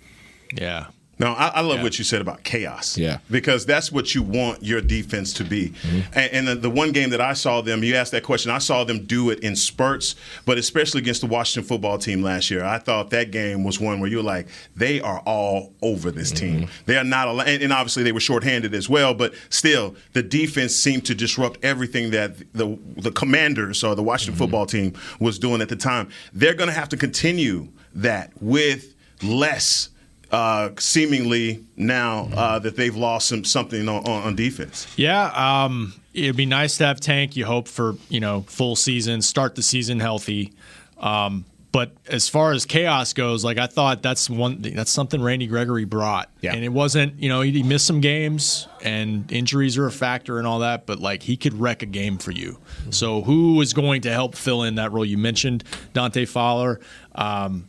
[0.55, 0.86] Yeah.
[1.19, 2.99] No, I, I love what you said about chaos.
[2.99, 3.19] Yeah.
[3.31, 5.71] Because that's what you want your defense to be.
[5.71, 6.19] Mm-hmm.
[6.19, 8.59] And, and the, the one game that I saw them, you asked that question, I
[8.59, 10.14] saw them do it in spurts,
[10.45, 12.64] but especially against the Washington football team last year.
[12.64, 16.62] I thought that game was one where you're like, they are all over this team.
[16.62, 16.83] Mm-hmm.
[16.85, 20.23] They are not, al- and, and obviously they were shorthanded as well, but still, the
[20.23, 24.45] defense seemed to disrupt everything that the, the commanders or the Washington mm-hmm.
[24.45, 26.11] football team was doing at the time.
[26.35, 29.89] They're going to have to continue that with less
[30.37, 34.87] uh, seemingly now uh, that they've lost some something on, on, defense.
[34.95, 35.30] Yeah,
[35.64, 37.37] um, it'd be nice to have Tank.
[37.37, 40.53] You hope for you know full season, start the season healthy.
[40.99, 45.47] Um, but as far as chaos goes, like I thought that's one that's something Randy
[45.47, 46.30] Gregory brought.
[46.43, 46.55] Yeah.
[46.55, 50.39] And it wasn't, you know, he, he missed some games and injuries are a factor
[50.39, 52.59] and all that, but like he could wreck a game for you.
[52.89, 55.05] So who is going to help fill in that role?
[55.05, 56.80] You mentioned Dante Fowler.
[57.14, 57.68] Um,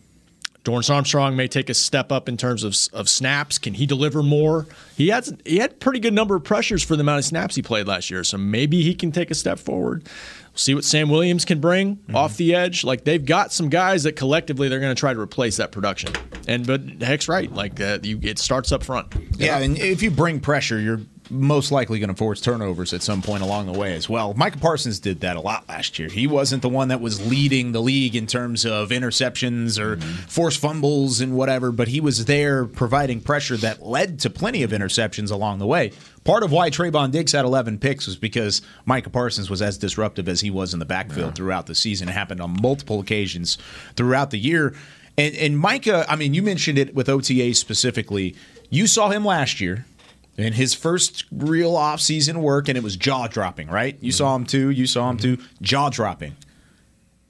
[0.67, 3.57] Dorance Armstrong may take a step up in terms of, of snaps.
[3.57, 4.65] Can he deliver more?
[4.97, 7.61] He had he had pretty good number of pressures for the amount of snaps he
[7.61, 10.03] played last year, so maybe he can take a step forward.
[10.03, 12.83] We'll See what Sam Williams can bring off the edge.
[12.83, 16.11] Like they've got some guys that collectively they're going to try to replace that production.
[16.49, 17.49] And but Heck's right.
[17.49, 19.13] Like uh, you, it starts up front.
[19.37, 20.99] Yeah, and if you bring pressure, you're
[21.29, 24.33] most likely going to force turnovers at some point along the way as well.
[24.33, 26.09] Micah Parsons did that a lot last year.
[26.09, 30.09] He wasn't the one that was leading the league in terms of interceptions or mm-hmm.
[30.27, 34.71] forced fumbles and whatever, but he was there providing pressure that led to plenty of
[34.71, 35.91] interceptions along the way.
[36.23, 40.27] Part of why Trevon Diggs had 11 picks was because Micah Parsons was as disruptive
[40.27, 42.09] as he was in the backfield throughout the season.
[42.09, 43.57] It happened on multiple occasions
[43.95, 44.73] throughout the year.
[45.17, 48.35] And, and Micah, I mean, you mentioned it with OTA specifically.
[48.69, 49.85] You saw him last year
[50.37, 53.97] in his first real offseason work, and it was jaw dropping, right?
[54.01, 54.69] You saw him too.
[54.69, 55.35] You saw him mm-hmm.
[55.35, 55.43] too.
[55.61, 56.35] Jaw dropping.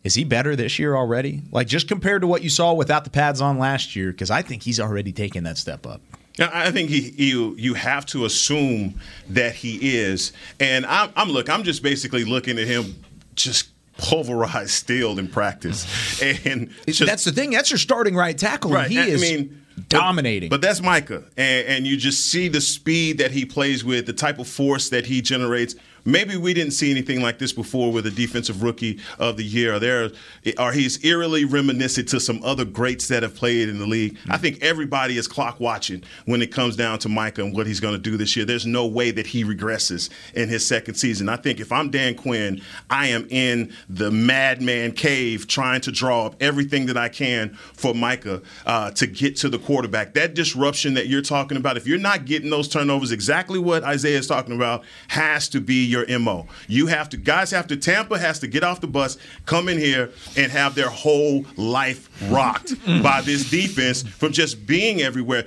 [0.04, 1.42] Is he better this year already?
[1.52, 4.12] Like just compared to what you saw without the pads on last year?
[4.12, 6.02] Because I think he's already taken that step up.
[6.38, 9.00] Yeah, I think he, you you have to assume
[9.30, 11.50] that he is, and I'm, I'm look.
[11.50, 13.04] I'm just basically looking at him
[13.36, 17.50] just pulverized steel in practice, and just, That's the thing.
[17.52, 18.72] That's your starting right tackle.
[18.72, 18.90] Right.
[18.90, 20.50] He I is mean, dominating.
[20.50, 24.14] But that's Micah, and, and you just see the speed that he plays with, the
[24.14, 25.76] type of force that he generates.
[26.08, 29.74] Maybe we didn't see anything like this before with a defensive rookie of the year.
[29.74, 30.10] Or there,
[30.58, 34.18] or he's eerily reminiscent to some other greats that have played in the league.
[34.30, 37.82] I think everybody is clock watching when it comes down to Micah and what he's
[37.82, 38.46] going to do this year.
[38.46, 41.28] There's no way that he regresses in his second season.
[41.28, 46.28] I think if I'm Dan Quinn, I am in the madman cave trying to draw
[46.28, 50.14] up everything that I can for Micah uh, to get to the quarterback.
[50.14, 54.18] That disruption that you're talking about, if you're not getting those turnovers, exactly what Isaiah
[54.18, 56.48] is talking about has to be your MO.
[56.68, 59.78] You have to, guys have to, Tampa has to get off the bus, come in
[59.78, 63.02] here, and have their whole life rocked mm.
[63.02, 65.46] by this defense from just being everywhere.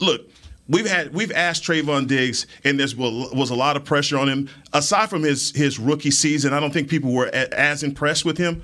[0.00, 0.28] Look,
[0.68, 4.48] We've had we've asked Trevon Diggs, and there was a lot of pressure on him.
[4.72, 8.62] Aside from his his rookie season, I don't think people were as impressed with him.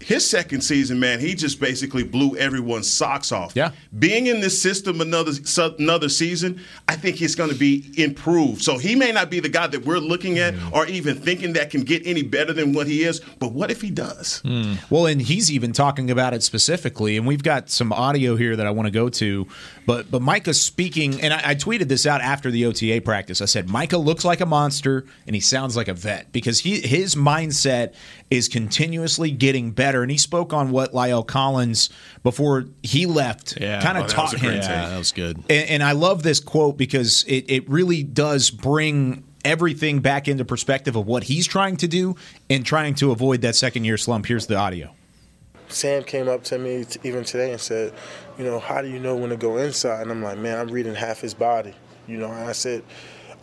[0.00, 3.54] His second season, man, he just basically blew everyone's socks off.
[3.56, 3.72] Yeah.
[3.98, 5.32] Being in this system another
[5.78, 8.62] another season, I think he's going to be improved.
[8.62, 11.70] So he may not be the guy that we're looking at or even thinking that
[11.70, 13.20] can get any better than what he is.
[13.38, 14.40] But what if he does?
[14.40, 14.74] Hmm.
[14.90, 18.66] Well, and he's even talking about it specifically, and we've got some audio here that
[18.66, 19.46] I want to go to.
[19.86, 23.42] But but Micah's speaking, and I, I tweeted this out after the OTA practice.
[23.42, 26.80] I said Micah looks like a monster, and he sounds like a vet because he
[26.80, 27.94] his mindset
[28.30, 30.02] is continuously getting better.
[30.02, 31.88] And he spoke on what La'el Collins
[32.22, 33.80] before he left Yeah.
[33.82, 34.62] kind Oh, of that taught was a great him.
[34.62, 35.38] Yeah, that was good.
[35.48, 40.44] And, and I love this quote because it, it really does bring everything back into
[40.44, 42.16] perspective of what he's trying to do
[42.50, 44.26] and trying to avoid that second year slump.
[44.26, 44.94] Here's the audio.
[45.68, 47.92] Sam came up to me t- even today and said,
[48.38, 50.02] you know, how do you know when to go inside?
[50.02, 51.74] And I'm like, man, I'm reading half his body.
[52.06, 52.82] You know, and I said,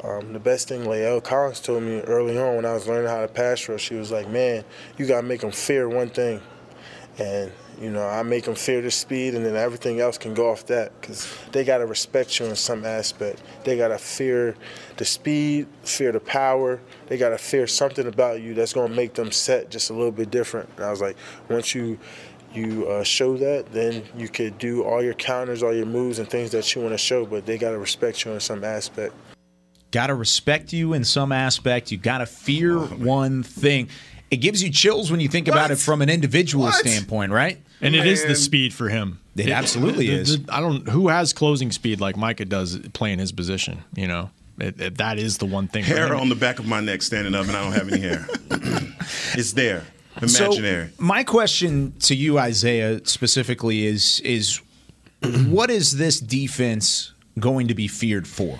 [0.05, 3.21] um, the best thing La'el Collins told me early on when I was learning how
[3.21, 4.63] to pass rush, she was like, man,
[4.97, 6.41] you got to make them fear one thing.
[7.17, 10.51] And, you know, I make them fear the speed and then everything else can go
[10.51, 13.41] off that because they got to respect you in some aspect.
[13.63, 14.55] They got to fear
[14.97, 16.81] the speed, fear the power.
[17.07, 19.93] They got to fear something about you that's going to make them set just a
[19.93, 20.69] little bit different.
[20.75, 21.17] And I was like,
[21.49, 21.97] once you
[22.53, 26.29] you uh, show that, then you could do all your counters, all your moves, and
[26.29, 27.25] things that you want to show.
[27.25, 29.13] But they got to respect you in some aspect.
[29.95, 31.89] Got to respect you in some aspect.
[31.89, 33.87] You got to fear oh, one thing.
[34.29, 37.59] It gives you chills when you think about it from an individual standpoint, right?
[37.79, 39.21] And it is the speed for him.
[39.37, 40.43] It absolutely the- is.
[40.43, 40.85] the- I don't.
[40.89, 43.85] Who has closing speed like Micah does playing his position?
[43.95, 45.85] You know, it, it- that is the one thing.
[45.85, 48.27] Hair on the back of my neck standing up, and I don't have any hair.
[49.33, 49.85] it's there,
[50.17, 50.87] imaginary.
[50.87, 54.59] So my question to you, Isaiah, specifically is is
[55.21, 58.59] what is this defense going to be feared for?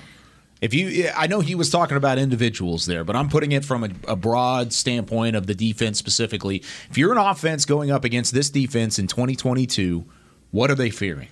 [0.61, 3.83] If you, I know he was talking about individuals there, but I'm putting it from
[3.83, 6.63] a, a broad standpoint of the defense specifically.
[6.89, 10.05] If you're an offense going up against this defense in 2022,
[10.51, 11.27] what are they fearing?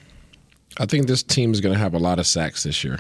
[0.78, 3.00] I think this team is going to have a lot of sacks this year.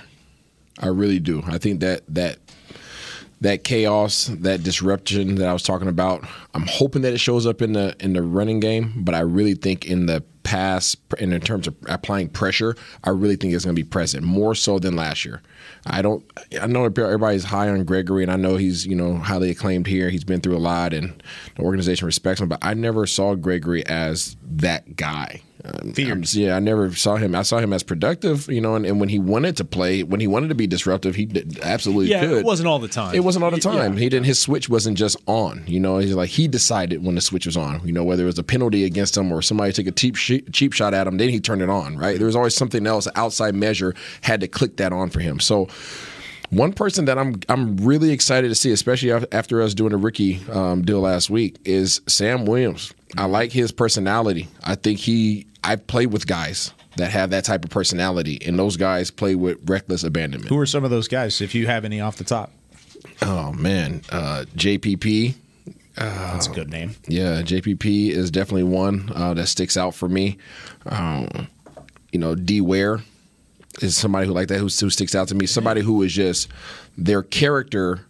[0.80, 1.44] I really do.
[1.46, 2.38] I think that that
[3.42, 7.62] that chaos, that disruption that I was talking about, I'm hoping that it shows up
[7.62, 11.42] in the in the running game, but I really think in the pass and in
[11.42, 14.96] terms of applying pressure, I really think it's going to be present more so than
[14.96, 15.42] last year.
[15.86, 16.24] I don't.
[16.62, 20.10] I know everybody's high on Gregory, and I know he's you know highly acclaimed here.
[20.10, 21.22] He's been through a lot, and
[21.56, 22.48] the organization respects him.
[22.48, 25.42] But I never saw Gregory as that guy.
[25.66, 27.36] I'm yeah, I never saw him.
[27.36, 30.20] I saw him as productive, you know, and, and when he wanted to play, when
[30.20, 32.40] he wanted to be disruptive, he did, absolutely Yeah, could.
[32.40, 33.16] it wasn't all the time.
[33.16, 33.72] It wasn't all the Yeah.
[33.72, 33.96] time.
[33.96, 34.26] He didn't.
[34.26, 35.64] His switch wasn't just on.
[35.66, 37.82] You know, he's like he decided when the switch was on.
[37.86, 40.42] You know, whether it was a penalty against him or somebody took a cheap sh-
[40.52, 41.98] cheap shot at him, then he turned it on.
[41.98, 42.18] Right.
[42.18, 43.08] There was always something else.
[43.16, 45.40] Outside measure had to click that on for him.
[45.40, 45.70] So.
[46.50, 50.40] One person that I'm I'm really excited to see, especially after us doing a Ricky
[50.52, 52.94] um, deal last week, is Sam Williams.
[53.18, 54.48] I like his personality.
[54.64, 55.48] I think he.
[55.64, 59.58] I played with guys that have that type of personality, and those guys play with
[59.70, 60.50] reckless abandonment.
[60.50, 62.52] Who are some of those guys, if you have any off the top?
[63.22, 65.36] Oh man, uh, JPP.
[65.96, 66.96] Uh, That's a good name.
[67.08, 70.38] Yeah, JPP is definitely one uh, that sticks out for me.
[70.88, 71.48] Um,
[72.12, 73.00] you know, D Ware
[73.82, 75.46] is somebody who like that who, who sticks out to me.
[75.46, 76.48] Somebody who is just
[76.98, 78.02] their character,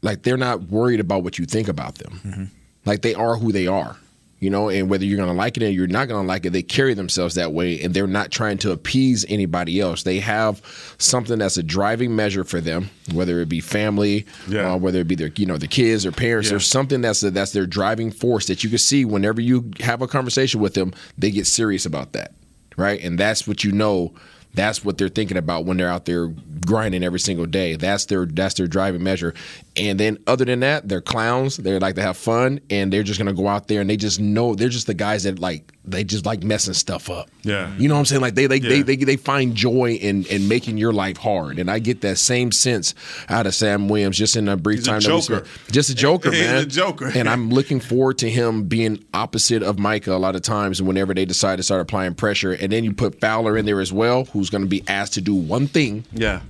[0.00, 2.50] like they're not worried about what you think about them.
[2.84, 3.96] Like they are who they are.
[4.42, 6.64] You know, and whether you're gonna like it or you're not gonna like it, they
[6.64, 10.02] carry themselves that way, and they're not trying to appease anybody else.
[10.02, 10.60] They have
[10.98, 14.26] something that's a driving measure for them, whether it be family,
[14.74, 16.48] uh, whether it be their, you know, the kids or parents.
[16.48, 16.54] Yeah.
[16.54, 20.08] There's something that's that's their driving force that you can see whenever you have a
[20.08, 20.92] conversation with them.
[21.16, 22.34] They get serious about that,
[22.76, 23.00] right?
[23.00, 24.12] And that's what you know.
[24.54, 26.28] That's what they're thinking about when they're out there
[26.66, 27.76] grinding every single day.
[27.76, 29.34] That's their that's their driving measure.
[29.76, 31.56] And then other than that, they're clowns.
[31.56, 34.20] They like to have fun, and they're just gonna go out there and they just
[34.20, 37.30] know they're just the guys that like they just like messing stuff up.
[37.44, 37.66] Yeah.
[37.66, 37.82] Mm-hmm.
[37.82, 38.20] You know what I'm saying?
[38.22, 38.82] Like they they, they, Yeah.
[38.84, 42.52] they they find joy in in making your life hard, and I get that same
[42.52, 42.94] sense
[43.28, 45.00] out of Sam Williams just in a brief He's time.
[45.00, 45.46] that we joker.
[45.70, 46.62] Just a joker, He's man.
[46.62, 47.10] a joker.
[47.14, 51.14] and I'm looking forward to him being opposite of Micah a lot of times whenever
[51.14, 54.24] they decide to start applying pressure, and then you put Fowler in there as well,
[54.26, 56.04] who's going to be asked to do one thing.
[56.12, 56.42] Yeah.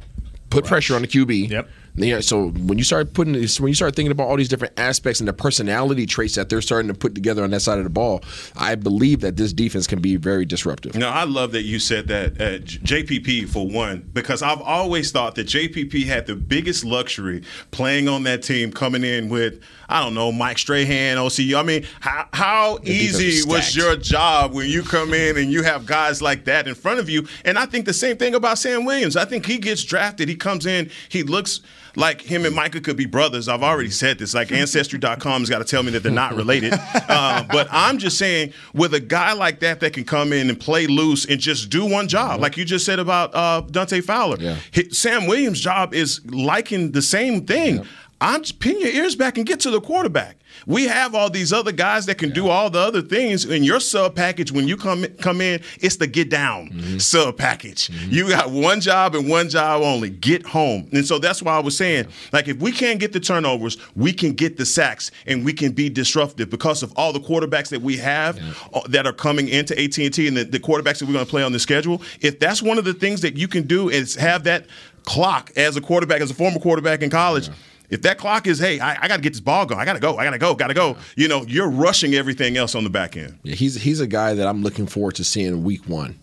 [0.51, 1.49] Put pressure on the QB.
[1.49, 1.69] Yep.
[1.95, 4.79] Yeah, so when you start putting this, when you start thinking about all these different
[4.79, 7.85] aspects and the personality traits that they're starting to put together on that side of
[7.85, 8.23] the ball,
[8.57, 10.95] I believe that this defense can be very disruptive.
[10.95, 15.11] No, I love that you said that uh, J- JPP for one, because I've always
[15.11, 19.63] thought that JPP had the biggest luxury playing on that team, coming in with
[19.93, 21.59] I don't know Mike Strahan, OCU.
[21.59, 25.85] I mean, how, how easy was your job when you come in and you have
[25.85, 27.29] guys like that in front of you?
[27.45, 29.17] And I think the same thing about Sam Williams.
[29.17, 31.61] I think he gets drafted, he comes in, he looks
[31.97, 33.49] like him and Micah could be brothers.
[33.49, 34.35] I've already said this.
[34.35, 36.73] Like Ancestry.com has got to tell me that they're not related.
[37.09, 40.59] uh, but I'm just saying, with a guy like that that can come in and
[40.59, 44.37] play loose and just do one job, like you just said about uh, Dante Fowler,
[44.75, 47.85] Hi- Sam Williams' job is liking the same thing.
[48.23, 50.37] I'm just pin your ears back and get to the quarterback.
[50.67, 53.45] We have all these other guys that can do all the other things.
[53.47, 56.99] In your sub package, when you come come in, it's the get down Mm-hmm.
[56.99, 57.91] sub package.
[58.09, 60.89] You got one job and one job only: get home.
[60.93, 64.13] And so that's why I was saying, like, if we can't get the turnovers, we
[64.13, 67.83] can get the sacks, and we can be disruptive because of all the quarterbacks that
[67.83, 68.39] we have
[68.73, 71.25] uh, that are coming into AT and T, and the, the quarterbacks that we're going
[71.25, 72.01] to play on the schedule.
[72.21, 74.67] If that's one of the things that you can do is have that
[75.05, 77.49] clock as a quarterback, as a former quarterback in college.
[77.93, 79.81] If that clock is, hey, I, I got to get this ball going.
[79.81, 80.17] I got to go.
[80.17, 80.55] I got to go.
[80.55, 80.97] Got to go.
[81.15, 83.39] You know, you're rushing everything else on the back end.
[83.45, 86.19] Yeah, he's he's a guy that I'm looking forward to seeing week one.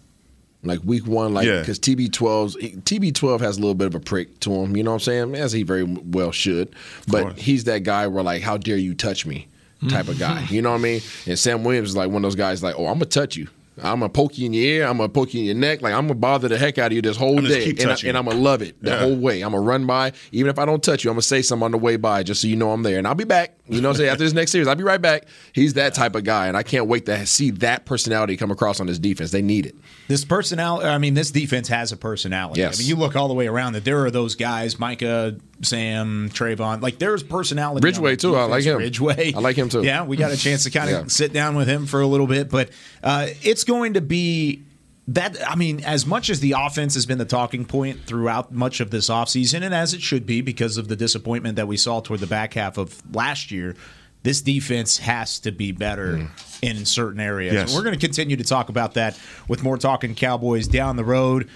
[0.62, 1.60] Like week one, like Yeah.
[1.62, 4.96] because TB12 TB12 has a little bit of a prick to him, you know what
[5.08, 5.36] I'm saying?
[5.36, 6.74] As he very well should.
[7.08, 9.48] But he's that guy where like, how dare you touch me
[9.88, 10.46] type of guy.
[10.50, 11.02] You know what I mean?
[11.26, 13.48] And Sam Williams is like one of those guys like, oh, I'm gonna touch you.
[13.84, 14.86] I'm gonna poke you in your ear.
[14.88, 15.82] I'm gonna poke you in your neck.
[15.82, 18.20] Like I'm gonna bother the heck out of you this whole I'm day, and, I,
[18.20, 19.00] I'm gonna love it the Yeah.
[19.00, 19.42] whole way.
[19.42, 21.10] I'm gonna run by, even if I don't touch you.
[21.10, 23.08] I'm gonna say something on the way by, just so you know I'm there, and
[23.08, 23.56] I'll be back.
[23.68, 25.26] You know, what I'm saying after this next series, I'll be right back.
[25.54, 28.80] He's that type of guy, and I can't wait to see that personality come across
[28.80, 29.32] on this defense.
[29.32, 29.76] They need it.
[30.10, 32.62] This personality, I mean, this defense has a personality.
[32.62, 32.78] Yes.
[32.78, 36.30] I mean, you look all the way around that there are those guys, Micah, Sam,
[36.32, 37.86] Trevon, like there's personality.
[37.86, 38.36] Ridgeway, too.
[38.36, 38.80] I like him.
[38.80, 39.34] Ridgeway.
[39.36, 39.84] I like him, too.
[39.84, 41.08] Yeah, we got a chance to kind of Yeah.
[41.10, 42.72] sit down with him for a little bit, but
[43.04, 44.64] uh, it's going to be
[45.10, 48.80] that I mean, as much as the offense has been the talking point throughout much
[48.80, 52.00] of this offseason, and as it should be because of the disappointment that we saw
[52.00, 53.76] toward the back half of last year,
[54.24, 56.30] this defense has to be better
[56.62, 57.54] in certain areas.
[57.54, 57.76] Yes.
[57.76, 59.18] We're going to continue to talk about that
[59.48, 61.50] with more talking Cowboys down the road.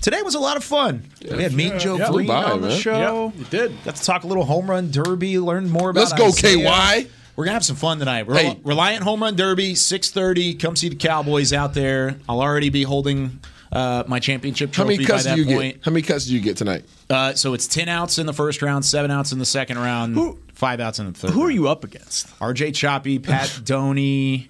[0.00, 1.04] Today was a lot of fun.
[1.22, 2.10] we had Mean Joe Yeah.
[2.10, 2.78] Greene by, on the man.
[2.78, 3.32] show.
[3.36, 3.72] you did.
[3.84, 6.18] Got to talk a little home run derby, learn more about it.
[6.18, 7.02] Let's go, Isaiah.
[7.04, 7.10] KY.
[7.36, 8.28] We're gonna have some fun tonight.
[8.28, 8.60] Rel- Hey.
[8.62, 10.54] Reliant Home Run Derby, six thirty.
[10.54, 12.16] Come see the Cowboys out there.
[12.28, 13.40] I'll already be holding
[13.72, 15.74] uh, my championship How trophy many by cuts that do you point.
[15.74, 15.84] get?
[15.84, 16.84] How many cuts do you get tonight?
[17.10, 20.14] Uh, so it's ten outs in the first round, seven outs in the second round,
[20.54, 21.30] five outs in the third.
[21.30, 22.28] Who are you up against?
[22.38, 24.48] RJ Choppy, Pat Doney.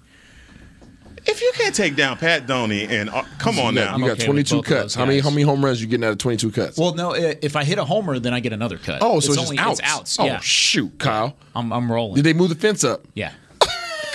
[1.27, 4.05] If you can't take down Pat Doney and uh, come on you now, got, you
[4.05, 4.93] got okay 22 cuts.
[4.93, 5.19] How many?
[5.19, 6.77] How many home runs you getting out of 22 cuts?
[6.77, 8.99] Well, no, if I hit a homer, then I get another cut.
[9.01, 9.79] oh, so it's, only just outs.
[9.79, 10.19] It's outs.
[10.19, 11.35] Oh yeah, shoot, Kyle.
[11.55, 12.15] I'm, I'm rolling.
[12.15, 13.01] Did they move the fence up?
[13.15, 13.31] yeah.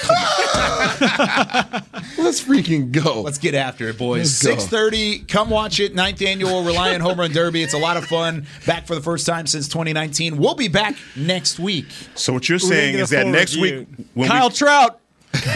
[2.18, 3.22] Let's freaking go.
[3.22, 4.34] Let's get after it, boys.
[4.34, 5.20] Six thirty.
[5.20, 5.94] Come watch it.
[5.94, 7.62] Ninth annual Reliant Home Run Derby.
[7.62, 8.46] It's a lot of fun.
[8.66, 10.38] Back for the first time since 2019.
[10.38, 11.86] We'll be back next week.
[12.14, 13.86] so what you're saying is that next review.
[13.96, 14.99] week when Kyle we, Trout.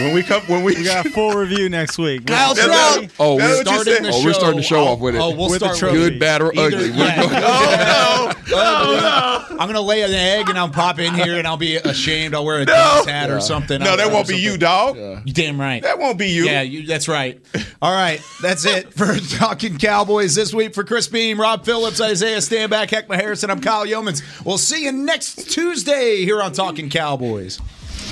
[0.01, 2.27] When we come when we, We got a full review next week.
[2.27, 2.66] Kyle That's
[2.97, 3.11] Trout.
[3.18, 4.05] Oh, That's we're starting said.
[4.05, 5.18] the Oh, we're starting the show Oh, off with it.
[5.18, 5.97] Oh, we'll With start trophy.
[5.97, 6.89] Good, bad, or Either- ugly.
[6.91, 7.20] yeah.
[7.20, 9.57] We're going- oh, oh, no.
[9.59, 12.35] I'm gonna lay an egg and I'll pop in here and I'll be ashamed.
[12.35, 13.81] I'll wear a Dallas hat or something.
[13.81, 14.97] no, I'll- that won't be you, dog.
[14.97, 15.83] You damn right.
[15.83, 16.45] That won't be you.
[16.45, 17.41] Yeah, you, that's right.
[17.83, 20.75] All right, that's it for Talking Cowboys this week.
[20.75, 24.22] For Chris Beane, Rob Phillips, Isaiah Stanback, Heckma Harrison, I'm Kyle Youmans.
[24.45, 27.61] We'll see you next Tuesday here on Talking Cowboys.